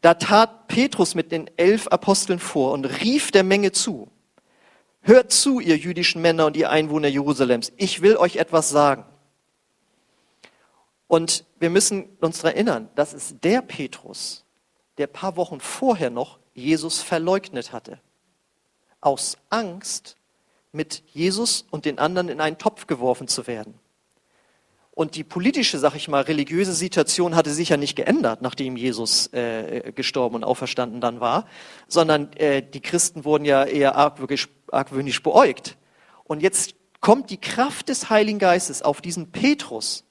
Da 0.00 0.14
tat 0.14 0.68
Petrus 0.68 1.14
mit 1.14 1.32
den 1.32 1.50
elf 1.56 1.88
Aposteln 1.88 2.38
vor 2.38 2.72
und 2.72 2.84
rief 2.84 3.30
der 3.30 3.42
Menge 3.42 3.72
zu. 3.72 4.08
Hört 5.00 5.32
zu, 5.32 5.60
ihr 5.60 5.76
jüdischen 5.76 6.22
Männer 6.22 6.46
und 6.46 6.56
ihr 6.56 6.70
Einwohner 6.70 7.08
Jerusalems. 7.08 7.72
Ich 7.76 8.00
will 8.00 8.16
euch 8.16 8.36
etwas 8.36 8.70
sagen. 8.70 9.04
Und 11.06 11.44
wir 11.58 11.68
müssen 11.68 12.16
uns 12.20 12.42
erinnern, 12.42 12.88
das 12.94 13.12
ist 13.12 13.44
der 13.44 13.60
Petrus, 13.60 14.44
der 14.96 15.06
paar 15.06 15.36
Wochen 15.36 15.60
vorher 15.60 16.10
noch 16.10 16.38
Jesus 16.54 17.02
verleugnet 17.02 17.72
hatte. 17.72 17.98
Aus 19.00 19.36
Angst, 19.50 20.16
mit 20.74 21.04
Jesus 21.12 21.64
und 21.70 21.84
den 21.84 21.98
anderen 21.98 22.28
in 22.28 22.40
einen 22.40 22.58
Topf 22.58 22.86
geworfen 22.86 23.28
zu 23.28 23.46
werden. 23.46 23.74
Und 24.90 25.16
die 25.16 25.24
politische, 25.24 25.78
sag 25.78 25.96
ich 25.96 26.08
mal, 26.08 26.22
religiöse 26.22 26.72
Situation 26.72 27.34
hatte 27.34 27.50
sich 27.50 27.70
ja 27.70 27.76
nicht 27.76 27.96
geändert, 27.96 28.42
nachdem 28.42 28.76
Jesus 28.76 29.32
äh, 29.32 29.92
gestorben 29.94 30.36
und 30.36 30.44
auferstanden 30.44 31.00
dann 31.00 31.20
war, 31.20 31.46
sondern 31.88 32.32
äh, 32.34 32.62
die 32.62 32.80
Christen 32.80 33.24
wurden 33.24 33.44
ja 33.44 33.64
eher 33.64 33.96
argwöhnisch, 33.96 34.48
argwöhnisch 34.70 35.22
beäugt. 35.22 35.76
Und 36.24 36.42
jetzt 36.42 36.74
kommt 37.00 37.30
die 37.30 37.40
Kraft 37.40 37.88
des 37.88 38.08
Heiligen 38.08 38.38
Geistes 38.38 38.82
auf 38.82 39.00
diesen 39.00 39.32
Petrus 39.32 40.04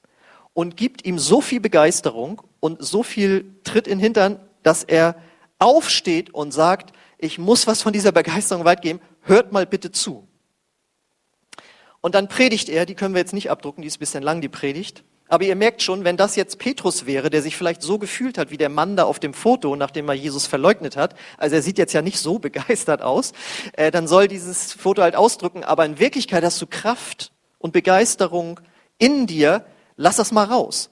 und 0.52 0.76
gibt 0.76 1.06
ihm 1.06 1.18
so 1.18 1.40
viel 1.40 1.60
Begeisterung 1.60 2.42
und 2.60 2.82
so 2.84 3.02
viel 3.02 3.54
Tritt 3.64 3.86
in 3.86 3.98
den 3.98 4.02
Hintern, 4.02 4.38
dass 4.62 4.84
er 4.84 5.16
aufsteht 5.64 6.32
und 6.32 6.52
sagt, 6.52 6.94
ich 7.18 7.38
muss 7.38 7.66
was 7.66 7.82
von 7.82 7.92
dieser 7.92 8.12
Begeisterung 8.12 8.64
weit 8.64 8.82
geben, 8.82 9.00
hört 9.22 9.50
mal 9.50 9.66
bitte 9.66 9.90
zu. 9.90 10.28
Und 12.00 12.14
dann 12.14 12.28
predigt 12.28 12.68
er, 12.68 12.84
die 12.84 12.94
können 12.94 13.14
wir 13.14 13.20
jetzt 13.20 13.32
nicht 13.32 13.50
abdrucken, 13.50 13.80
die 13.80 13.88
ist 13.88 13.96
ein 13.96 14.00
bisschen 14.00 14.22
lang, 14.22 14.42
die 14.42 14.50
Predigt. 14.50 15.04
Aber 15.26 15.44
ihr 15.44 15.56
merkt 15.56 15.80
schon, 15.80 16.04
wenn 16.04 16.18
das 16.18 16.36
jetzt 16.36 16.58
Petrus 16.58 17.06
wäre, 17.06 17.30
der 17.30 17.40
sich 17.40 17.56
vielleicht 17.56 17.80
so 17.80 17.98
gefühlt 17.98 18.36
hat 18.36 18.50
wie 18.50 18.58
der 18.58 18.68
Mann 18.68 18.94
da 18.94 19.04
auf 19.04 19.18
dem 19.18 19.32
Foto, 19.32 19.74
nachdem 19.74 20.06
er 20.08 20.14
Jesus 20.14 20.46
verleugnet 20.46 20.98
hat, 20.98 21.14
also 21.38 21.56
er 21.56 21.62
sieht 21.62 21.78
jetzt 21.78 21.94
ja 21.94 22.02
nicht 22.02 22.18
so 22.18 22.38
begeistert 22.40 23.00
aus, 23.00 23.32
äh, 23.72 23.90
dann 23.90 24.06
soll 24.06 24.28
dieses 24.28 24.74
Foto 24.74 25.00
halt 25.00 25.16
ausdrücken, 25.16 25.64
aber 25.64 25.86
in 25.86 25.98
Wirklichkeit 25.98 26.44
hast 26.44 26.60
du 26.60 26.66
Kraft 26.66 27.32
und 27.58 27.72
Begeisterung 27.72 28.60
in 28.98 29.26
dir, 29.26 29.64
lass 29.96 30.16
das 30.16 30.30
mal 30.30 30.44
raus. 30.44 30.90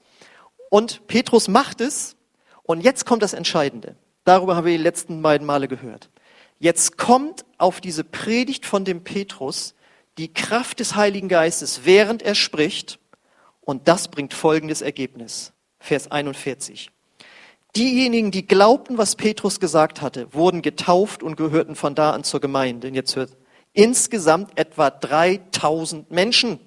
Und 0.71 1.05
Petrus 1.05 1.47
macht 1.47 1.79
es 1.79 2.15
und 2.63 2.81
jetzt 2.81 3.05
kommt 3.05 3.21
das 3.21 3.33
Entscheidende. 3.33 3.95
Darüber 4.23 4.55
haben 4.55 4.65
wir 4.65 4.77
die 4.77 4.83
letzten 4.83 5.21
beiden 5.21 5.45
Male 5.45 5.67
gehört. 5.67 6.09
Jetzt 6.59 6.97
kommt 6.97 7.45
auf 7.57 7.81
diese 7.81 8.03
Predigt 8.03 8.65
von 8.65 8.85
dem 8.85 9.03
Petrus 9.03 9.75
die 10.17 10.33
Kraft 10.33 10.79
des 10.79 10.95
Heiligen 10.95 11.27
Geistes, 11.27 11.81
während 11.83 12.21
er 12.21 12.35
spricht, 12.35 12.99
und 13.61 13.87
das 13.87 14.09
bringt 14.09 14.33
folgendes 14.33 14.81
Ergebnis. 14.81 15.53
Vers 15.79 16.11
41. 16.11 16.91
Diejenigen, 17.75 18.29
die 18.29 18.45
glaubten, 18.45 18.97
was 18.97 19.15
Petrus 19.15 19.59
gesagt 19.59 20.01
hatte, 20.01 20.33
wurden 20.33 20.61
getauft 20.61 21.23
und 21.23 21.35
gehörten 21.37 21.75
von 21.75 21.95
da 21.95 22.11
an 22.11 22.23
zur 22.23 22.39
Gemeinde. 22.39 22.89
Und 22.89 22.93
jetzt 22.93 23.15
hört 23.15 23.35
insgesamt 23.73 24.57
etwa 24.59 24.91
3000 24.91 26.11
Menschen 26.11 26.59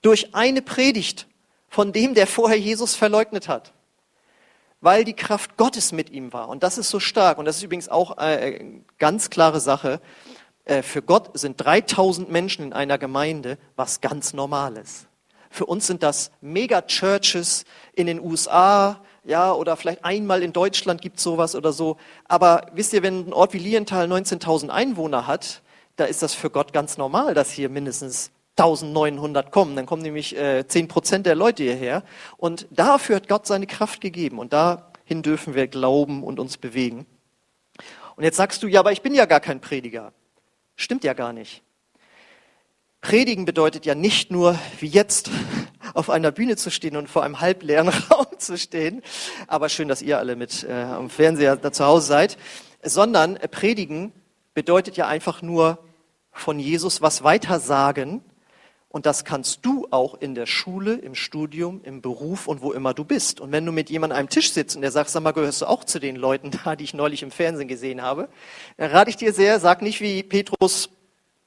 durch 0.00 0.34
eine 0.34 0.62
Predigt 0.62 1.28
von 1.68 1.92
dem, 1.92 2.14
der 2.14 2.26
vorher 2.26 2.58
Jesus 2.58 2.94
verleugnet 2.94 3.48
hat. 3.48 3.73
Weil 4.84 5.04
die 5.04 5.14
Kraft 5.14 5.56
Gottes 5.56 5.92
mit 5.92 6.10
ihm 6.10 6.34
war. 6.34 6.50
Und 6.50 6.62
das 6.62 6.76
ist 6.76 6.90
so 6.90 7.00
stark. 7.00 7.38
Und 7.38 7.46
das 7.46 7.56
ist 7.56 7.62
übrigens 7.62 7.88
auch 7.88 8.18
eine 8.18 8.82
ganz 8.98 9.30
klare 9.30 9.58
Sache. 9.58 9.98
Äh, 10.66 10.82
für 10.82 11.00
Gott 11.00 11.30
sind 11.32 11.56
3000 11.56 12.30
Menschen 12.30 12.66
in 12.66 12.72
einer 12.74 12.98
Gemeinde 12.98 13.56
was 13.76 14.02
ganz 14.02 14.34
Normales. 14.34 15.06
Für 15.48 15.64
uns 15.64 15.86
sind 15.86 16.02
das 16.02 16.32
Mega-Churches 16.42 17.64
in 17.94 18.06
den 18.06 18.20
USA, 18.20 19.00
ja, 19.24 19.54
oder 19.54 19.78
vielleicht 19.78 20.04
einmal 20.04 20.42
in 20.42 20.52
Deutschland 20.52 21.00
gibt 21.00 21.18
sowas 21.18 21.54
oder 21.54 21.72
so. 21.72 21.96
Aber 22.26 22.66
wisst 22.74 22.92
ihr, 22.92 23.02
wenn 23.02 23.28
ein 23.28 23.32
Ort 23.32 23.54
wie 23.54 23.58
Lienthal 23.60 24.06
19.000 24.06 24.68
Einwohner 24.68 25.26
hat, 25.26 25.62
da 25.96 26.04
ist 26.04 26.20
das 26.20 26.34
für 26.34 26.50
Gott 26.50 26.74
ganz 26.74 26.98
normal, 26.98 27.32
dass 27.32 27.50
hier 27.50 27.70
mindestens 27.70 28.32
1900 28.56 29.50
kommen. 29.50 29.74
Dann 29.76 29.86
kommen 29.86 30.02
nämlich 30.02 30.36
äh, 30.36 30.66
10 30.66 30.88
Prozent 30.88 31.26
der 31.26 31.34
Leute 31.34 31.64
hierher. 31.64 32.02
Und 32.36 32.66
dafür 32.70 33.16
hat 33.16 33.28
Gott 33.28 33.46
seine 33.46 33.66
Kraft 33.66 34.00
gegeben. 34.00 34.38
Und 34.38 34.52
dahin 34.52 35.22
dürfen 35.22 35.54
wir 35.54 35.66
glauben 35.66 36.22
und 36.22 36.38
uns 36.38 36.56
bewegen. 36.56 37.06
Und 38.16 38.22
jetzt 38.22 38.36
sagst 38.36 38.62
du, 38.62 38.68
ja, 38.68 38.80
aber 38.80 38.92
ich 38.92 39.02
bin 39.02 39.14
ja 39.14 39.26
gar 39.26 39.40
kein 39.40 39.60
Prediger. 39.60 40.12
Stimmt 40.76 41.04
ja 41.04 41.14
gar 41.14 41.32
nicht. 41.32 41.62
Predigen 43.00 43.44
bedeutet 43.44 43.84
ja 43.84 43.94
nicht 43.94 44.30
nur, 44.30 44.58
wie 44.80 44.86
jetzt, 44.86 45.30
auf 45.94 46.08
einer 46.08 46.32
Bühne 46.32 46.56
zu 46.56 46.70
stehen 46.70 46.96
und 46.96 47.08
vor 47.08 47.22
einem 47.22 47.40
halbleeren 47.40 47.88
Raum 48.10 48.26
zu 48.38 48.56
stehen, 48.56 49.02
aber 49.46 49.68
schön, 49.68 49.88
dass 49.88 50.00
ihr 50.00 50.18
alle 50.18 50.36
mit 50.36 50.64
äh, 50.64 50.72
am 50.72 51.10
Fernseher 51.10 51.56
da 51.56 51.70
zu 51.70 51.84
Hause 51.84 52.06
seid, 52.06 52.38
sondern 52.82 53.36
äh, 53.36 53.46
Predigen 53.46 54.12
bedeutet 54.54 54.96
ja 54.96 55.06
einfach 55.06 55.42
nur 55.42 55.78
von 56.32 56.58
Jesus 56.58 57.02
was 57.02 57.22
weitersagen 57.22 58.22
und 58.94 59.06
das 59.06 59.24
kannst 59.24 59.66
du 59.66 59.88
auch 59.90 60.14
in 60.14 60.36
der 60.36 60.46
Schule, 60.46 60.94
im 60.94 61.16
Studium, 61.16 61.80
im 61.82 62.00
Beruf 62.00 62.46
und 62.46 62.62
wo 62.62 62.70
immer 62.70 62.94
du 62.94 63.04
bist. 63.04 63.40
Und 63.40 63.50
wenn 63.50 63.66
du 63.66 63.72
mit 63.72 63.90
jemandem 63.90 64.14
an 64.14 64.20
einem 64.20 64.28
Tisch 64.28 64.52
sitzt 64.52 64.76
und 64.76 64.82
der 64.82 64.92
sagt, 64.92 65.10
sag 65.10 65.20
mal, 65.24 65.32
gehörst 65.32 65.62
du 65.62 65.66
auch 65.66 65.82
zu 65.82 65.98
den 65.98 66.14
Leuten 66.14 66.52
da, 66.62 66.76
die 66.76 66.84
ich 66.84 66.94
neulich 66.94 67.24
im 67.24 67.32
Fernsehen 67.32 67.66
gesehen 67.66 68.02
habe, 68.02 68.28
dann 68.76 68.92
rate 68.92 69.10
ich 69.10 69.16
dir 69.16 69.32
sehr, 69.32 69.58
sag 69.58 69.82
nicht 69.82 70.00
wie 70.00 70.22
Petrus 70.22 70.90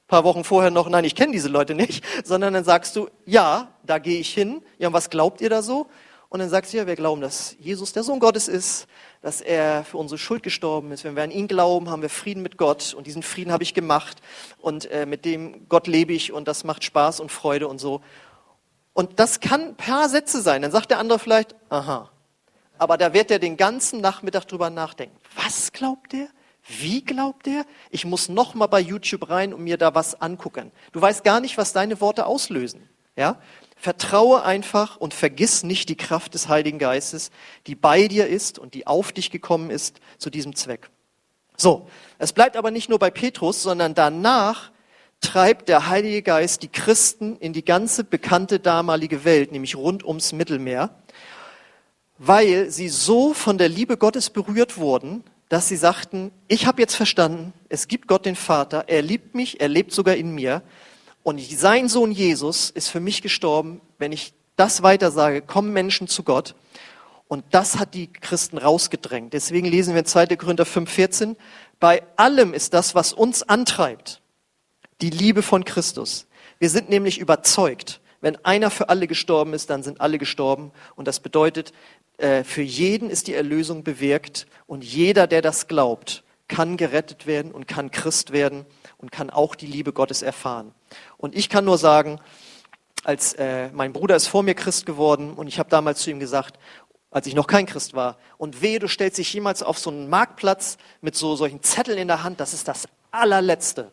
paar 0.08 0.24
Wochen 0.24 0.44
vorher 0.44 0.70
noch, 0.70 0.90
nein, 0.90 1.04
ich 1.04 1.14
kenne 1.14 1.32
diese 1.32 1.48
Leute 1.48 1.74
nicht, 1.74 2.04
sondern 2.22 2.52
dann 2.52 2.64
sagst 2.64 2.94
du, 2.96 3.08
ja, 3.24 3.72
da 3.82 3.98
gehe 3.98 4.20
ich 4.20 4.28
hin. 4.34 4.60
Ja, 4.76 4.88
und 4.88 4.92
was 4.92 5.08
glaubt 5.08 5.40
ihr 5.40 5.48
da 5.48 5.62
so? 5.62 5.86
Und 6.28 6.40
dann 6.40 6.50
sagst 6.50 6.74
du, 6.74 6.76
ja, 6.76 6.86
wir 6.86 6.96
glauben, 6.96 7.22
dass 7.22 7.56
Jesus 7.58 7.94
der 7.94 8.02
Sohn 8.02 8.20
Gottes 8.20 8.48
ist, 8.48 8.86
dass 9.28 9.42
er 9.42 9.84
für 9.84 9.98
unsere 9.98 10.16
Schuld 10.16 10.42
gestorben 10.42 10.90
ist. 10.90 11.04
Wenn 11.04 11.14
wir 11.14 11.22
an 11.22 11.30
ihn 11.30 11.48
glauben, 11.48 11.90
haben 11.90 12.00
wir 12.00 12.08
Frieden 12.08 12.42
mit 12.42 12.56
Gott 12.56 12.94
und 12.94 13.06
diesen 13.06 13.22
Frieden 13.22 13.52
habe 13.52 13.62
ich 13.62 13.74
gemacht 13.74 14.22
und 14.56 14.90
äh, 14.90 15.04
mit 15.04 15.26
dem 15.26 15.68
Gott 15.68 15.86
lebe 15.86 16.14
ich 16.14 16.32
und 16.32 16.48
das 16.48 16.64
macht 16.64 16.82
Spaß 16.82 17.20
und 17.20 17.30
Freude 17.30 17.68
und 17.68 17.78
so. 17.78 18.00
Und 18.94 19.20
das 19.20 19.40
kann 19.40 19.60
ein 19.60 19.76
paar 19.76 20.08
Sätze 20.08 20.40
sein. 20.40 20.62
Dann 20.62 20.70
sagt 20.70 20.90
der 20.90 20.98
andere 20.98 21.18
vielleicht, 21.18 21.54
aha. 21.68 22.08
Aber 22.78 22.96
da 22.96 23.12
wird 23.12 23.30
er 23.30 23.38
den 23.38 23.58
ganzen 23.58 24.00
Nachmittag 24.00 24.46
drüber 24.46 24.70
nachdenken. 24.70 25.18
Was 25.36 25.72
glaubt 25.72 26.14
er? 26.14 26.28
Wie 26.66 27.04
glaubt 27.04 27.46
er? 27.48 27.66
Ich 27.90 28.06
muss 28.06 28.30
noch 28.30 28.54
mal 28.54 28.66
bei 28.66 28.80
YouTube 28.80 29.28
rein 29.28 29.52
und 29.52 29.62
mir 29.62 29.76
da 29.76 29.94
was 29.94 30.22
angucken. 30.22 30.72
Du 30.92 31.02
weißt 31.02 31.22
gar 31.22 31.40
nicht, 31.40 31.58
was 31.58 31.74
deine 31.74 32.00
Worte 32.00 32.24
auslösen. 32.24 32.88
Ja? 33.14 33.36
Vertraue 33.80 34.42
einfach 34.42 34.96
und 34.96 35.14
vergiss 35.14 35.62
nicht 35.62 35.88
die 35.88 35.96
Kraft 35.96 36.34
des 36.34 36.48
Heiligen 36.48 36.80
Geistes, 36.80 37.30
die 37.68 37.76
bei 37.76 38.08
dir 38.08 38.26
ist 38.26 38.58
und 38.58 38.74
die 38.74 38.86
auf 38.88 39.12
dich 39.12 39.30
gekommen 39.30 39.70
ist 39.70 40.00
zu 40.18 40.30
diesem 40.30 40.56
Zweck. 40.56 40.90
So, 41.56 41.88
es 42.18 42.32
bleibt 42.32 42.56
aber 42.56 42.72
nicht 42.72 42.88
nur 42.88 42.98
bei 42.98 43.10
Petrus, 43.10 43.62
sondern 43.62 43.94
danach 43.94 44.72
treibt 45.20 45.68
der 45.68 45.88
Heilige 45.88 46.22
Geist 46.22 46.62
die 46.62 46.68
Christen 46.68 47.36
in 47.36 47.52
die 47.52 47.64
ganze 47.64 48.02
bekannte 48.04 48.58
damalige 48.58 49.24
Welt, 49.24 49.52
nämlich 49.52 49.76
rund 49.76 50.04
ums 50.04 50.32
Mittelmeer, 50.32 50.90
weil 52.18 52.70
sie 52.70 52.88
so 52.88 53.32
von 53.34 53.58
der 53.58 53.68
Liebe 53.68 53.96
Gottes 53.96 54.30
berührt 54.30 54.76
wurden, 54.76 55.22
dass 55.48 55.68
sie 55.68 55.76
sagten, 55.76 56.32
ich 56.46 56.66
habe 56.66 56.80
jetzt 56.80 56.94
verstanden, 56.94 57.52
es 57.68 57.88
gibt 57.88 58.08
Gott 58.08 58.26
den 58.26 58.36
Vater, 58.36 58.84
er 58.88 59.02
liebt 59.02 59.34
mich, 59.34 59.60
er 59.60 59.68
lebt 59.68 59.92
sogar 59.92 60.16
in 60.16 60.34
mir 60.34 60.62
und 61.28 61.42
sein 61.42 61.90
Sohn 61.90 62.10
Jesus 62.10 62.70
ist 62.70 62.88
für 62.88 63.00
mich 63.00 63.20
gestorben. 63.20 63.82
Wenn 63.98 64.12
ich 64.12 64.32
das 64.56 64.82
weiter 64.82 65.10
sage, 65.10 65.42
kommen 65.42 65.74
Menschen 65.74 66.08
zu 66.08 66.22
Gott. 66.22 66.54
Und 67.28 67.44
das 67.50 67.78
hat 67.78 67.92
die 67.92 68.10
Christen 68.10 68.56
rausgedrängt. 68.56 69.34
Deswegen 69.34 69.66
lesen 69.66 69.92
wir 69.92 70.00
in 70.00 70.06
2. 70.06 70.36
Korinther 70.36 70.64
5,14. 70.64 71.36
Bei 71.80 72.02
allem 72.16 72.54
ist 72.54 72.72
das, 72.72 72.94
was 72.94 73.12
uns 73.12 73.42
antreibt, 73.42 74.22
die 75.02 75.10
Liebe 75.10 75.42
von 75.42 75.66
Christus. 75.66 76.26
Wir 76.60 76.70
sind 76.70 76.88
nämlich 76.88 77.18
überzeugt, 77.18 78.00
wenn 78.22 78.42
einer 78.46 78.70
für 78.70 78.88
alle 78.88 79.06
gestorben 79.06 79.52
ist, 79.52 79.68
dann 79.68 79.82
sind 79.82 80.00
alle 80.00 80.16
gestorben. 80.16 80.72
Und 80.96 81.08
das 81.08 81.20
bedeutet, 81.20 81.74
äh, 82.16 82.42
für 82.42 82.62
jeden 82.62 83.10
ist 83.10 83.26
die 83.26 83.34
Erlösung 83.34 83.84
bewirkt 83.84 84.46
und 84.66 84.82
jeder, 84.82 85.26
der 85.26 85.42
das 85.42 85.68
glaubt, 85.68 86.24
kann 86.48 86.78
gerettet 86.78 87.26
werden 87.26 87.52
und 87.52 87.68
kann 87.68 87.90
Christ 87.90 88.32
werden 88.32 88.64
und 88.98 89.10
kann 89.10 89.30
auch 89.30 89.54
die 89.54 89.66
Liebe 89.66 89.92
Gottes 89.92 90.22
erfahren. 90.22 90.74
Und 91.16 91.34
ich 91.34 91.48
kann 91.48 91.64
nur 91.64 91.78
sagen, 91.78 92.20
als 93.04 93.32
äh, 93.34 93.70
mein 93.72 93.92
Bruder 93.92 94.16
ist 94.16 94.26
vor 94.26 94.42
mir 94.42 94.54
Christ 94.54 94.86
geworden 94.86 95.32
und 95.32 95.46
ich 95.46 95.58
habe 95.58 95.70
damals 95.70 96.00
zu 96.00 96.10
ihm 96.10 96.20
gesagt, 96.20 96.58
als 97.10 97.26
ich 97.26 97.34
noch 97.34 97.46
kein 97.46 97.64
Christ 97.64 97.94
war, 97.94 98.18
und 98.36 98.60
wehe, 98.60 98.78
du 98.78 98.88
stellst 98.88 99.18
dich 99.18 99.32
jemals 99.32 99.62
auf 99.62 99.78
so 99.78 99.90
einen 99.90 100.10
Marktplatz 100.10 100.76
mit 101.00 101.16
so 101.16 101.36
solchen 101.36 101.62
Zetteln 101.62 101.98
in 101.98 102.08
der 102.08 102.22
Hand, 102.22 102.40
das 102.40 102.52
ist 102.52 102.68
das 102.68 102.86
allerletzte. 103.10 103.90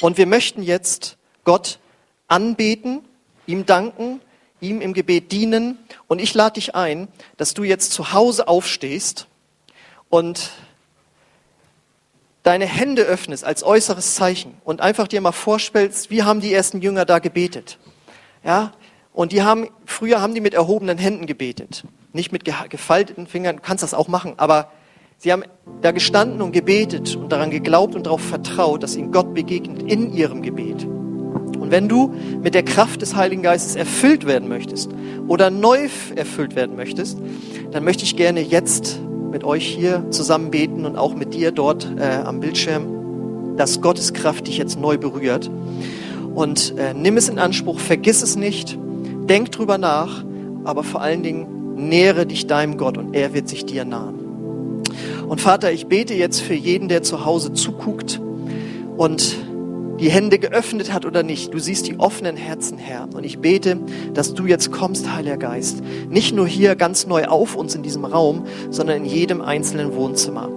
Und 0.00 0.16
wir 0.16 0.26
möchten 0.26 0.62
jetzt 0.62 1.18
Gott 1.44 1.78
anbeten, 2.28 3.04
ihm 3.46 3.66
danken 3.66 4.20
ihm 4.64 4.80
im 4.80 4.94
Gebet 4.94 5.30
dienen. 5.30 5.78
Und 6.08 6.18
ich 6.18 6.34
lade 6.34 6.54
dich 6.54 6.74
ein, 6.74 7.08
dass 7.36 7.54
du 7.54 7.62
jetzt 7.62 7.92
zu 7.92 8.12
Hause 8.12 8.48
aufstehst 8.48 9.28
und 10.08 10.50
deine 12.44 12.66
Hände 12.66 13.02
öffnest 13.02 13.44
als 13.44 13.64
äußeres 13.64 14.14
Zeichen 14.14 14.54
und 14.64 14.80
einfach 14.80 15.08
dir 15.08 15.20
mal 15.20 15.32
vorstellst, 15.32 16.10
wie 16.10 16.22
haben 16.22 16.40
die 16.40 16.52
ersten 16.52 16.80
Jünger 16.80 17.04
da 17.04 17.18
gebetet. 17.18 17.78
Ja? 18.44 18.72
Und 19.12 19.32
die 19.32 19.42
haben, 19.42 19.68
früher 19.86 20.20
haben 20.20 20.34
die 20.34 20.40
mit 20.40 20.54
erhobenen 20.54 20.98
Händen 20.98 21.26
gebetet. 21.26 21.84
Nicht 22.12 22.30
mit 22.32 22.44
gefalteten 22.44 23.26
Fingern, 23.26 23.56
du 23.56 23.62
kannst 23.62 23.82
das 23.82 23.94
auch 23.94 24.08
machen, 24.08 24.34
aber 24.36 24.70
sie 25.16 25.32
haben 25.32 25.42
da 25.80 25.90
gestanden 25.90 26.42
und 26.42 26.52
gebetet 26.52 27.16
und 27.16 27.32
daran 27.32 27.50
geglaubt 27.50 27.94
und 27.94 28.06
darauf 28.06 28.20
vertraut, 28.20 28.82
dass 28.82 28.94
ihnen 28.94 29.10
Gott 29.10 29.34
begegnet 29.34 29.90
in 29.90 30.12
ihrem 30.12 30.42
Gebet. 30.42 30.84
Und 30.84 31.70
wenn 31.70 31.88
du 31.88 32.14
mit 32.42 32.54
der 32.54 32.62
Kraft 32.62 33.00
des 33.00 33.16
Heiligen 33.16 33.42
Geistes 33.42 33.74
erfüllt 33.74 34.26
werden 34.26 34.48
möchtest 34.48 34.90
oder 35.28 35.48
neu 35.48 35.88
erfüllt 36.14 36.56
werden 36.56 36.76
möchtest, 36.76 37.18
dann 37.70 37.84
möchte 37.84 38.04
ich 38.04 38.16
gerne 38.16 38.40
jetzt 38.40 39.00
mit 39.34 39.42
euch 39.42 39.66
hier 39.66 40.08
zusammen 40.10 40.52
beten 40.52 40.86
und 40.86 40.96
auch 40.96 41.16
mit 41.16 41.34
dir 41.34 41.50
dort 41.50 41.88
äh, 41.98 42.04
am 42.04 42.38
Bildschirm, 42.38 43.56
dass 43.56 43.80
Gottes 43.80 44.12
Kraft 44.12 44.46
dich 44.46 44.58
jetzt 44.58 44.78
neu 44.78 44.96
berührt. 44.96 45.50
Und 46.36 46.78
äh, 46.78 46.94
nimm 46.94 47.16
es 47.16 47.28
in 47.28 47.40
Anspruch, 47.40 47.80
vergiss 47.80 48.22
es 48.22 48.36
nicht, 48.36 48.78
denk 49.28 49.50
drüber 49.50 49.76
nach, 49.76 50.24
aber 50.62 50.84
vor 50.84 51.00
allen 51.00 51.24
Dingen 51.24 51.74
nähere 51.74 52.26
dich 52.26 52.46
deinem 52.46 52.76
Gott 52.76 52.96
und 52.96 53.12
er 53.14 53.34
wird 53.34 53.48
sich 53.48 53.66
dir 53.66 53.84
nahen. 53.84 54.82
Und 55.26 55.40
Vater, 55.40 55.72
ich 55.72 55.86
bete 55.86 56.14
jetzt 56.14 56.40
für 56.40 56.54
jeden, 56.54 56.88
der 56.88 57.02
zu 57.02 57.24
Hause 57.24 57.52
zuguckt 57.52 58.20
und 58.96 59.36
die 60.00 60.10
Hände 60.10 60.38
geöffnet 60.38 60.92
hat 60.92 61.06
oder 61.06 61.22
nicht. 61.22 61.54
Du 61.54 61.58
siehst 61.58 61.86
die 61.86 61.98
offenen 61.98 62.36
Herzen, 62.36 62.78
Herr. 62.78 63.08
Und 63.14 63.24
ich 63.24 63.38
bete, 63.38 63.78
dass 64.12 64.34
du 64.34 64.46
jetzt 64.46 64.72
kommst, 64.72 65.12
Heiliger 65.12 65.36
Geist. 65.36 65.82
Nicht 66.08 66.34
nur 66.34 66.46
hier 66.46 66.74
ganz 66.74 67.06
neu 67.06 67.26
auf 67.26 67.54
uns 67.54 67.74
in 67.74 67.82
diesem 67.82 68.04
Raum, 68.04 68.44
sondern 68.70 68.98
in 68.98 69.04
jedem 69.04 69.40
einzelnen 69.40 69.94
Wohnzimmer. 69.94 70.48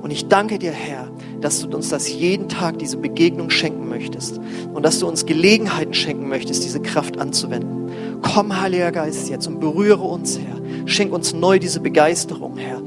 Und 0.00 0.12
ich 0.12 0.28
danke 0.28 0.58
dir, 0.58 0.70
Herr, 0.70 1.08
dass 1.40 1.60
du 1.60 1.74
uns 1.74 1.88
das 1.88 2.08
jeden 2.08 2.48
Tag, 2.48 2.78
diese 2.78 2.96
Begegnung 2.96 3.50
schenken 3.50 3.88
möchtest. 3.88 4.40
Und 4.72 4.84
dass 4.84 5.00
du 5.00 5.08
uns 5.08 5.26
Gelegenheiten 5.26 5.94
schenken 5.94 6.28
möchtest, 6.28 6.64
diese 6.64 6.80
Kraft 6.80 7.18
anzuwenden. 7.18 7.90
Komm, 8.22 8.60
Heiliger 8.60 8.92
Geist, 8.92 9.28
jetzt 9.28 9.46
und 9.48 9.58
berühre 9.58 10.02
uns, 10.02 10.38
Herr. 10.38 10.86
Schenk 10.86 11.12
uns 11.12 11.34
neu 11.34 11.58
diese 11.58 11.80
Begeisterung, 11.80 12.56
Herr. 12.58 12.80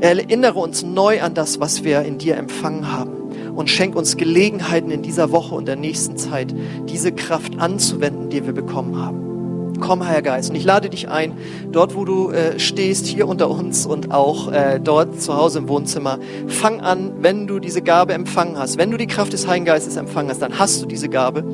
Erinnere 0.00 0.58
uns 0.58 0.82
neu 0.82 1.22
an 1.22 1.32
das, 1.32 1.58
was 1.58 1.82
wir 1.82 2.02
in 2.02 2.18
dir 2.18 2.36
empfangen 2.36 2.92
haben 2.92 3.15
und 3.56 3.70
schenk 3.70 3.96
uns 3.96 4.16
Gelegenheiten 4.16 4.90
in 4.90 5.02
dieser 5.02 5.32
Woche 5.32 5.54
und 5.54 5.66
der 5.66 5.76
nächsten 5.76 6.16
Zeit, 6.16 6.54
diese 6.88 7.10
Kraft 7.10 7.58
anzuwenden, 7.58 8.28
die 8.28 8.44
wir 8.46 8.52
bekommen 8.52 8.96
haben. 8.96 9.26
Komm, 9.80 10.02
Herr 10.02 10.22
Geist. 10.22 10.50
Und 10.50 10.56
ich 10.56 10.64
lade 10.64 10.88
dich 10.88 11.08
ein, 11.08 11.36
dort, 11.70 11.94
wo 11.94 12.04
du 12.04 12.30
äh, 12.30 12.58
stehst, 12.58 13.06
hier 13.06 13.28
unter 13.28 13.50
uns 13.50 13.84
und 13.84 14.10
auch 14.10 14.50
äh, 14.50 14.80
dort 14.82 15.20
zu 15.20 15.36
Hause 15.36 15.58
im 15.58 15.68
Wohnzimmer. 15.68 16.18
Fang 16.46 16.80
an, 16.80 17.12
wenn 17.20 17.46
du 17.46 17.58
diese 17.58 17.82
Gabe 17.82 18.14
empfangen 18.14 18.58
hast, 18.58 18.78
wenn 18.78 18.90
du 18.90 18.96
die 18.96 19.06
Kraft 19.06 19.32
des 19.32 19.46
Heiligen 19.46 19.66
Geistes 19.66 19.96
empfangen 19.96 20.30
hast, 20.30 20.40
dann 20.40 20.58
hast 20.58 20.82
du 20.82 20.86
diese 20.86 21.08
Gabe, 21.08 21.44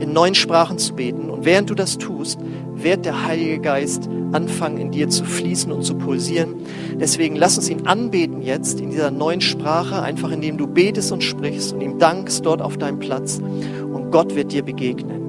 in 0.00 0.12
neuen 0.12 0.34
Sprachen 0.34 0.78
zu 0.78 0.94
beten. 0.94 1.30
Und 1.30 1.44
während 1.44 1.70
du 1.70 1.74
das 1.74 1.96
tust, 1.96 2.38
wird 2.82 3.04
der 3.04 3.24
Heilige 3.24 3.60
Geist 3.60 4.08
anfangen, 4.32 4.78
in 4.78 4.90
dir 4.90 5.08
zu 5.08 5.24
fließen 5.24 5.70
und 5.72 5.82
zu 5.82 5.94
pulsieren. 5.94 6.54
Deswegen 7.00 7.36
lass 7.36 7.56
uns 7.56 7.68
ihn 7.68 7.86
anbeten 7.86 8.42
jetzt 8.42 8.80
in 8.80 8.90
dieser 8.90 9.10
neuen 9.10 9.40
Sprache, 9.40 10.02
einfach 10.02 10.30
indem 10.30 10.58
du 10.58 10.66
betest 10.66 11.12
und 11.12 11.22
sprichst 11.22 11.72
und 11.72 11.80
ihm 11.80 11.98
dankst 11.98 12.44
dort 12.44 12.62
auf 12.62 12.76
deinem 12.76 12.98
Platz. 12.98 13.40
Und 13.40 14.10
Gott 14.10 14.34
wird 14.34 14.52
dir 14.52 14.62
begegnen. 14.62 15.22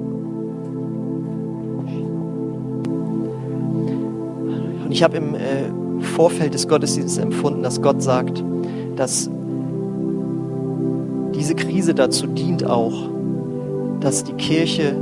Und 4.84 4.92
ich 4.92 5.02
habe 5.02 5.16
im 5.16 5.34
äh, 5.34 6.04
Vorfeld 6.04 6.54
des 6.54 6.68
Gottesdienstes 6.68 7.22
empfunden, 7.22 7.62
dass 7.62 7.82
Gott 7.82 8.02
sagt, 8.02 8.44
dass 8.96 9.30
diese 11.34 11.54
Krise 11.54 11.94
dazu 11.94 12.26
dient 12.26 12.64
auch, 12.64 13.10
dass 14.00 14.24
die 14.24 14.34
Kirche 14.34 14.94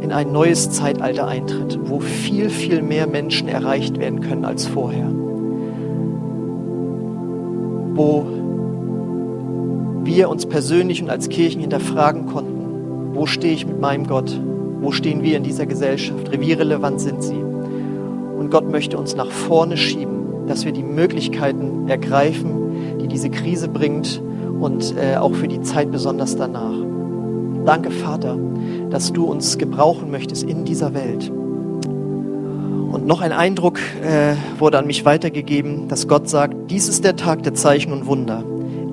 in 0.00 0.12
ein 0.12 0.32
neues 0.32 0.70
Zeitalter 0.70 1.26
eintritt, 1.26 1.78
wo 1.84 2.00
viel, 2.00 2.50
viel 2.50 2.82
mehr 2.82 3.06
Menschen 3.06 3.48
erreicht 3.48 3.98
werden 3.98 4.20
können 4.20 4.44
als 4.44 4.66
vorher. 4.66 5.08
Wo 7.94 8.26
wir 10.04 10.28
uns 10.28 10.46
persönlich 10.46 11.02
und 11.02 11.10
als 11.10 11.28
Kirchen 11.28 11.60
hinterfragen 11.60 12.26
konnten, 12.26 13.14
wo 13.14 13.26
stehe 13.26 13.52
ich 13.52 13.66
mit 13.66 13.80
meinem 13.80 14.06
Gott? 14.06 14.40
Wo 14.80 14.92
stehen 14.92 15.22
wir 15.22 15.36
in 15.36 15.42
dieser 15.42 15.66
Gesellschaft? 15.66 16.30
Wie 16.40 16.52
relevant 16.52 17.00
sind 17.00 17.22
sie? 17.22 17.34
Und 17.34 18.50
Gott 18.50 18.70
möchte 18.70 18.96
uns 18.96 19.14
nach 19.14 19.30
vorne 19.30 19.76
schieben, 19.76 20.46
dass 20.46 20.64
wir 20.64 20.72
die 20.72 20.82
Möglichkeiten 20.82 21.88
ergreifen, 21.88 22.98
die 23.02 23.08
diese 23.08 23.28
Krise 23.28 23.68
bringt 23.68 24.22
und 24.60 24.94
äh, 24.96 25.16
auch 25.16 25.34
für 25.34 25.48
die 25.48 25.60
Zeit 25.60 25.92
besonders 25.92 26.36
danach. 26.36 26.79
Danke, 27.64 27.90
Vater, 27.90 28.38
dass 28.90 29.12
du 29.12 29.24
uns 29.24 29.58
gebrauchen 29.58 30.10
möchtest 30.10 30.44
in 30.44 30.64
dieser 30.64 30.94
Welt. 30.94 31.30
Und 31.30 33.06
noch 33.06 33.20
ein 33.20 33.32
Eindruck 33.32 33.78
äh, 34.02 34.34
wurde 34.58 34.78
an 34.78 34.86
mich 34.86 35.04
weitergegeben, 35.04 35.86
dass 35.86 36.08
Gott 36.08 36.28
sagt, 36.28 36.70
dies 36.70 36.88
ist 36.88 37.04
der 37.04 37.16
Tag 37.16 37.42
der 37.44 37.54
Zeichen 37.54 37.92
und 37.92 38.06
Wunder. 38.06 38.42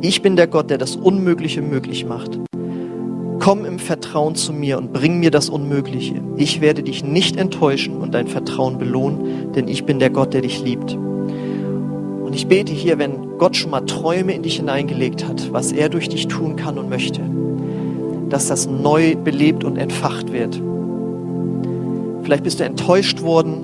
Ich 0.02 0.22
bin 0.22 0.36
der 0.36 0.48
Gott, 0.48 0.70
der 0.70 0.78
das 0.78 0.96
Unmögliche 0.96 1.64
möglich 1.64 2.06
macht. 2.06 2.40
Komm 3.40 3.66
im 3.66 3.80
Vertrauen 3.80 4.36
zu 4.36 4.54
mir 4.54 4.78
und 4.78 4.94
bring 4.94 5.20
mir 5.20 5.32
das 5.32 5.50
Unmögliche. 5.50 6.22
Ich 6.36 6.62
werde 6.62 6.84
dich 6.84 7.04
nicht 7.04 7.38
enttäuschen 7.38 7.98
und 7.98 8.14
dein 8.14 8.28
Vertrauen 8.28 8.78
belohnen, 8.78 9.54
denn 9.54 9.68
ich 9.68 9.86
bin 9.86 9.98
der 10.00 10.10
Gott, 10.10 10.34
der 10.34 10.42
dich 10.42 10.62
liebt. 10.62 10.94
Und 10.94 12.34
ich 12.36 12.48
bete 12.48 12.74
hier, 12.74 13.00
wenn 13.00 13.38
Gott 13.38 13.56
schon 13.56 13.72
mal 13.72 13.82
Träume 13.82 14.34
in 14.34 14.44
dich 14.44 14.58
hineingelegt 14.58 15.26
hat, 15.28 15.54
was 15.54 15.72
er 15.72 15.90
durch 15.90 16.10
dich 16.10 16.28
tun 16.28 16.58
kann 16.58 16.78
und 16.78 16.90
möchte, 16.90 17.22
dass 18.30 18.48
das 18.48 18.68
neu 18.68 19.16
belebt 19.16 19.64
und 19.64 19.78
entfacht 19.78 20.32
wird. 20.34 20.62
Vielleicht 22.24 22.44
bist 22.44 22.60
du 22.60 22.66
enttäuscht 22.66 23.22
worden 23.22 23.64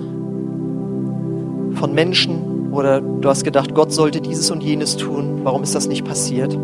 von 1.74 1.92
Menschen 1.92 2.70
oder 2.72 3.00
du 3.00 3.28
hast 3.28 3.44
gedacht, 3.44 3.74
Gott 3.74 3.92
sollte 3.92 4.20
dieses 4.20 4.50
und 4.50 4.62
jenes 4.62 4.96
tun. 4.96 5.40
Warum 5.42 5.62
ist 5.62 5.74
das 5.74 5.86
nicht 5.86 6.04
passiert? 6.04 6.58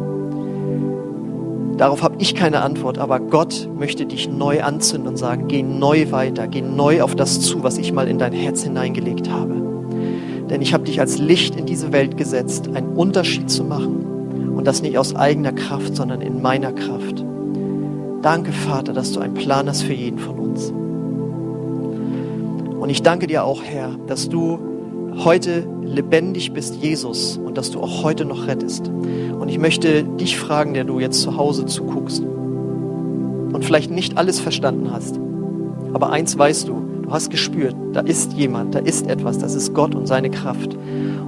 Darauf 1.76 2.02
habe 2.02 2.16
ich 2.18 2.34
keine 2.34 2.60
Antwort, 2.60 2.98
aber 2.98 3.20
Gott 3.20 3.68
möchte 3.78 4.04
dich 4.04 4.28
neu 4.28 4.62
anzünden 4.62 5.08
und 5.08 5.16
sagen, 5.16 5.48
geh 5.48 5.62
neu 5.62 6.10
weiter, 6.10 6.46
geh 6.46 6.60
neu 6.60 7.02
auf 7.02 7.14
das 7.14 7.40
zu, 7.40 7.62
was 7.62 7.78
ich 7.78 7.92
mal 7.92 8.08
in 8.08 8.18
dein 8.18 8.32
Herz 8.32 8.62
hineingelegt 8.62 9.30
habe. 9.30 9.54
Denn 10.50 10.60
ich 10.60 10.74
habe 10.74 10.84
dich 10.84 11.00
als 11.00 11.18
Licht 11.18 11.56
in 11.56 11.64
diese 11.64 11.92
Welt 11.92 12.16
gesetzt, 12.16 12.68
einen 12.74 12.96
Unterschied 12.96 13.48
zu 13.48 13.64
machen. 13.64 14.52
Und 14.54 14.66
das 14.66 14.82
nicht 14.82 14.98
aus 14.98 15.16
eigener 15.16 15.52
Kraft, 15.52 15.96
sondern 15.96 16.20
in 16.20 16.42
meiner 16.42 16.72
Kraft. 16.72 17.24
Danke, 18.22 18.52
Vater, 18.52 18.92
dass 18.92 19.12
du 19.12 19.20
einen 19.20 19.32
Plan 19.32 19.66
hast 19.66 19.82
für 19.82 19.94
jeden 19.94 20.18
von 20.18 20.38
uns. 20.38 20.70
Und 22.78 22.90
ich 22.90 23.02
danke 23.02 23.26
dir 23.26 23.44
auch, 23.44 23.62
Herr, 23.62 23.96
dass 24.06 24.28
du 24.28 24.58
heute 25.24 25.66
lebendig 25.82 26.52
bist, 26.52 26.76
Jesus, 26.82 27.38
und 27.38 27.56
dass 27.56 27.70
du 27.70 27.80
auch 27.80 28.04
heute 28.04 28.26
noch 28.26 28.46
rettest. 28.46 28.88
Und 28.88 29.48
ich 29.48 29.58
möchte 29.58 30.04
dich 30.04 30.38
fragen, 30.38 30.74
der 30.74 30.84
du 30.84 31.00
jetzt 31.00 31.22
zu 31.22 31.38
Hause 31.38 31.64
zuguckst 31.64 32.22
und 32.22 33.64
vielleicht 33.64 33.90
nicht 33.90 34.18
alles 34.18 34.38
verstanden 34.38 34.92
hast. 34.92 35.18
Aber 35.94 36.10
eins 36.10 36.36
weißt 36.36 36.68
du, 36.68 36.82
du 37.04 37.10
hast 37.10 37.30
gespürt, 37.30 37.74
da 37.94 38.00
ist 38.00 38.34
jemand, 38.34 38.74
da 38.74 38.80
ist 38.80 39.08
etwas, 39.08 39.38
das 39.38 39.54
ist 39.54 39.72
Gott 39.72 39.94
und 39.94 40.06
seine 40.06 40.30
Kraft. 40.30 40.76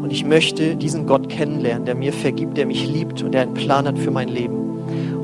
Und 0.02 0.12
ich 0.12 0.26
möchte 0.26 0.76
diesen 0.76 1.06
Gott 1.06 1.30
kennenlernen, 1.30 1.86
der 1.86 1.94
mir 1.94 2.12
vergibt, 2.12 2.58
der 2.58 2.66
mich 2.66 2.86
liebt 2.86 3.22
und 3.22 3.32
der 3.32 3.42
einen 3.42 3.54
Plan 3.54 3.86
hat 3.86 3.98
für 3.98 4.10
mein 4.10 4.28
Leben. 4.28 4.56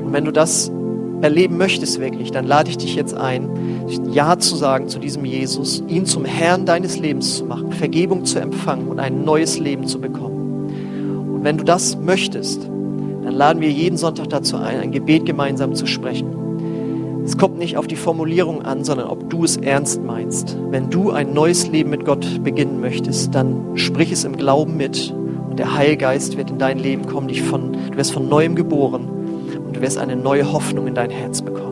Und 0.03 0.13
wenn 0.13 0.25
du 0.25 0.31
das 0.31 0.71
erleben 1.21 1.57
möchtest 1.57 1.99
wirklich, 1.99 2.31
dann 2.31 2.45
lade 2.45 2.69
ich 2.69 2.77
dich 2.77 2.95
jetzt 2.95 3.13
ein, 3.13 3.49
Ja 4.11 4.37
zu 4.37 4.55
sagen 4.55 4.87
zu 4.87 4.99
diesem 4.99 5.25
Jesus, 5.25 5.83
ihn 5.87 6.05
zum 6.05 6.25
Herrn 6.25 6.65
deines 6.65 6.99
Lebens 6.99 7.37
zu 7.37 7.45
machen, 7.45 7.71
Vergebung 7.71 8.25
zu 8.25 8.39
empfangen 8.39 8.87
und 8.87 8.99
ein 8.99 9.23
neues 9.23 9.59
Leben 9.59 9.85
zu 9.87 9.99
bekommen. 9.99 10.69
Und 11.33 11.43
wenn 11.43 11.57
du 11.57 11.63
das 11.63 11.97
möchtest, 11.97 12.63
dann 12.65 13.33
laden 13.33 13.61
wir 13.61 13.69
jeden 13.69 13.97
Sonntag 13.97 14.29
dazu 14.29 14.57
ein, 14.57 14.79
ein 14.79 14.91
Gebet 14.91 15.25
gemeinsam 15.25 15.75
zu 15.75 15.85
sprechen. 15.85 16.35
Es 17.25 17.37
kommt 17.37 17.59
nicht 17.59 17.77
auf 17.77 17.85
die 17.85 17.95
Formulierung 17.95 18.63
an, 18.63 18.83
sondern 18.83 19.07
ob 19.07 19.29
du 19.29 19.43
es 19.43 19.57
ernst 19.57 20.03
meinst. 20.03 20.57
Wenn 20.71 20.89
du 20.89 21.11
ein 21.11 21.33
neues 21.33 21.67
Leben 21.67 21.91
mit 21.91 22.05
Gott 22.05 22.43
beginnen 22.43 22.79
möchtest, 22.79 23.35
dann 23.35 23.77
sprich 23.77 24.11
es 24.11 24.23
im 24.23 24.35
Glauben 24.35 24.77
mit 24.77 25.13
und 25.49 25.59
der 25.59 25.75
Heilgeist 25.75 26.37
wird 26.37 26.49
in 26.49 26.57
dein 26.57 26.79
Leben 26.79 27.05
kommen, 27.05 27.27
dich 27.27 27.43
von, 27.43 27.73
du 27.73 27.97
wirst 27.97 28.13
von 28.13 28.29
neuem 28.29 28.55
geboren 28.55 29.08
du 29.79 29.85
wirst 29.85 29.97
eine 29.97 30.17
neue 30.17 30.51
Hoffnung 30.51 30.87
in 30.87 30.95
dein 30.95 31.09
Herz 31.09 31.41
bekommen. 31.41 31.69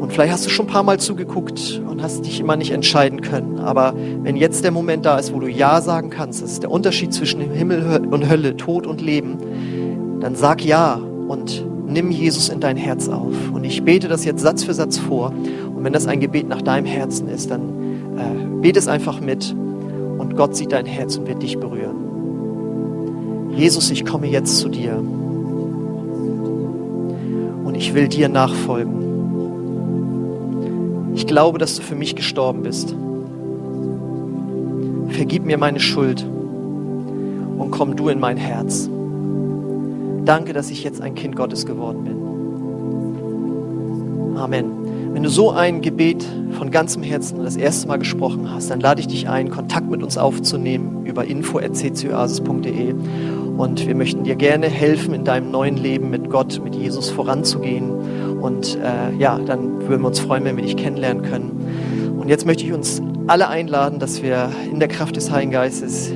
Und 0.00 0.12
vielleicht 0.12 0.32
hast 0.32 0.44
du 0.44 0.50
schon 0.50 0.66
ein 0.66 0.72
paar 0.72 0.82
Mal 0.82 0.98
zugeguckt 0.98 1.80
und 1.88 2.02
hast 2.02 2.26
dich 2.26 2.40
immer 2.40 2.56
nicht 2.56 2.72
entscheiden 2.72 3.20
können. 3.20 3.60
Aber 3.60 3.94
wenn 4.22 4.34
jetzt 4.34 4.64
der 4.64 4.72
Moment 4.72 5.06
da 5.06 5.18
ist, 5.18 5.32
wo 5.32 5.38
du 5.38 5.46
Ja 5.46 5.80
sagen 5.80 6.10
kannst, 6.10 6.42
das 6.42 6.52
ist 6.52 6.64
der 6.64 6.72
Unterschied 6.72 7.14
zwischen 7.14 7.40
Himmel 7.40 8.08
und 8.10 8.28
Hölle, 8.28 8.56
Tod 8.56 8.88
und 8.88 9.00
Leben, 9.00 10.18
dann 10.20 10.34
sag 10.34 10.64
Ja 10.64 10.94
und 11.28 11.64
nimm 11.86 12.10
Jesus 12.10 12.48
in 12.48 12.58
dein 12.58 12.76
Herz 12.76 13.08
auf. 13.08 13.34
Und 13.52 13.62
ich 13.62 13.84
bete 13.84 14.08
das 14.08 14.24
jetzt 14.24 14.42
Satz 14.42 14.64
für 14.64 14.74
Satz 14.74 14.98
vor. 14.98 15.32
Und 15.74 15.84
wenn 15.84 15.92
das 15.92 16.08
ein 16.08 16.18
Gebet 16.18 16.48
nach 16.48 16.62
deinem 16.62 16.86
Herzen 16.86 17.28
ist, 17.28 17.52
dann 17.52 17.60
äh, 18.18 18.60
bete 18.60 18.80
es 18.80 18.88
einfach 18.88 19.20
mit 19.20 19.54
und 20.18 20.36
Gott 20.36 20.56
sieht 20.56 20.72
dein 20.72 20.86
Herz 20.86 21.16
und 21.16 21.28
wird 21.28 21.40
dich 21.40 21.58
berühren. 21.60 23.50
Jesus, 23.54 23.92
ich 23.92 24.04
komme 24.04 24.26
jetzt 24.26 24.58
zu 24.58 24.68
dir 24.68 25.00
ich 27.82 27.94
will 27.94 28.06
dir 28.06 28.28
nachfolgen. 28.28 29.10
Ich 31.16 31.26
glaube, 31.26 31.58
dass 31.58 31.74
du 31.74 31.82
für 31.82 31.96
mich 31.96 32.14
gestorben 32.14 32.62
bist. 32.62 32.94
Vergib 35.08 35.44
mir 35.44 35.58
meine 35.58 35.80
Schuld 35.80 36.22
und 36.22 37.72
komm 37.72 37.96
du 37.96 38.08
in 38.08 38.20
mein 38.20 38.36
Herz. 38.36 38.88
Danke, 40.24 40.52
dass 40.52 40.70
ich 40.70 40.84
jetzt 40.84 41.00
ein 41.02 41.16
Kind 41.16 41.34
Gottes 41.34 41.66
geworden 41.66 42.04
bin. 42.04 42.22
Amen. 44.38 44.66
Wenn 45.12 45.24
du 45.24 45.28
so 45.28 45.50
ein 45.50 45.82
Gebet 45.82 46.24
von 46.52 46.70
ganzem 46.70 47.02
Herzen 47.02 47.42
das 47.42 47.56
erste 47.56 47.88
Mal 47.88 47.98
gesprochen 47.98 48.48
hast, 48.48 48.70
dann 48.70 48.78
lade 48.78 49.00
ich 49.00 49.08
dich 49.08 49.28
ein, 49.28 49.50
Kontakt 49.50 49.90
mit 49.90 50.04
uns 50.04 50.16
aufzunehmen 50.16 51.04
über 51.04 51.24
info.ccioasis.de 51.24 52.94
und 53.56 53.86
wir 53.86 53.94
möchten 53.94 54.24
dir 54.24 54.36
gerne 54.36 54.68
helfen, 54.68 55.14
in 55.14 55.24
deinem 55.24 55.50
neuen 55.50 55.76
Leben 55.76 56.10
mit 56.10 56.30
Gott, 56.30 56.60
mit 56.62 56.74
Jesus 56.74 57.10
voranzugehen. 57.10 57.90
Und 58.40 58.76
äh, 58.76 59.14
ja, 59.18 59.38
dann 59.38 59.88
würden 59.88 60.02
wir 60.02 60.08
uns 60.08 60.20
freuen, 60.20 60.44
wenn 60.44 60.56
wir 60.56 60.64
dich 60.64 60.76
kennenlernen 60.76 61.22
können. 61.22 62.16
Und 62.18 62.28
jetzt 62.28 62.46
möchte 62.46 62.64
ich 62.64 62.72
uns 62.72 63.02
alle 63.26 63.48
einladen, 63.48 63.98
dass 63.98 64.22
wir 64.22 64.50
in 64.70 64.78
der 64.78 64.88
Kraft 64.88 65.16
des 65.16 65.30
Heiligen 65.30 65.52
Geistes 65.52 66.12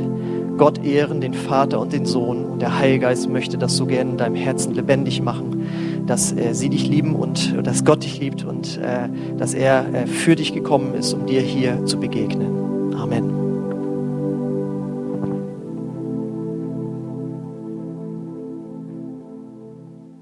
Gott 0.56 0.84
ehren, 0.84 1.20
den 1.20 1.34
Vater 1.34 1.80
und 1.80 1.92
den 1.92 2.06
Sohn. 2.06 2.44
Und 2.44 2.62
der 2.62 2.78
Heilige 2.78 3.00
Geist 3.00 3.28
möchte 3.28 3.58
das 3.58 3.76
so 3.76 3.86
gerne 3.86 4.12
in 4.12 4.16
deinem 4.16 4.36
Herzen 4.36 4.74
lebendig 4.74 5.22
machen, 5.22 6.04
dass 6.06 6.32
äh, 6.32 6.54
sie 6.54 6.68
dich 6.68 6.88
lieben 6.88 7.14
und 7.14 7.54
dass 7.66 7.84
Gott 7.84 8.04
dich 8.04 8.18
liebt 8.18 8.44
und 8.44 8.78
äh, 8.78 9.08
dass 9.36 9.54
er 9.54 9.86
äh, 9.94 10.06
für 10.06 10.36
dich 10.36 10.54
gekommen 10.54 10.94
ist, 10.94 11.12
um 11.12 11.26
dir 11.26 11.40
hier 11.40 11.84
zu 11.84 11.98
begegnen. 11.98 12.65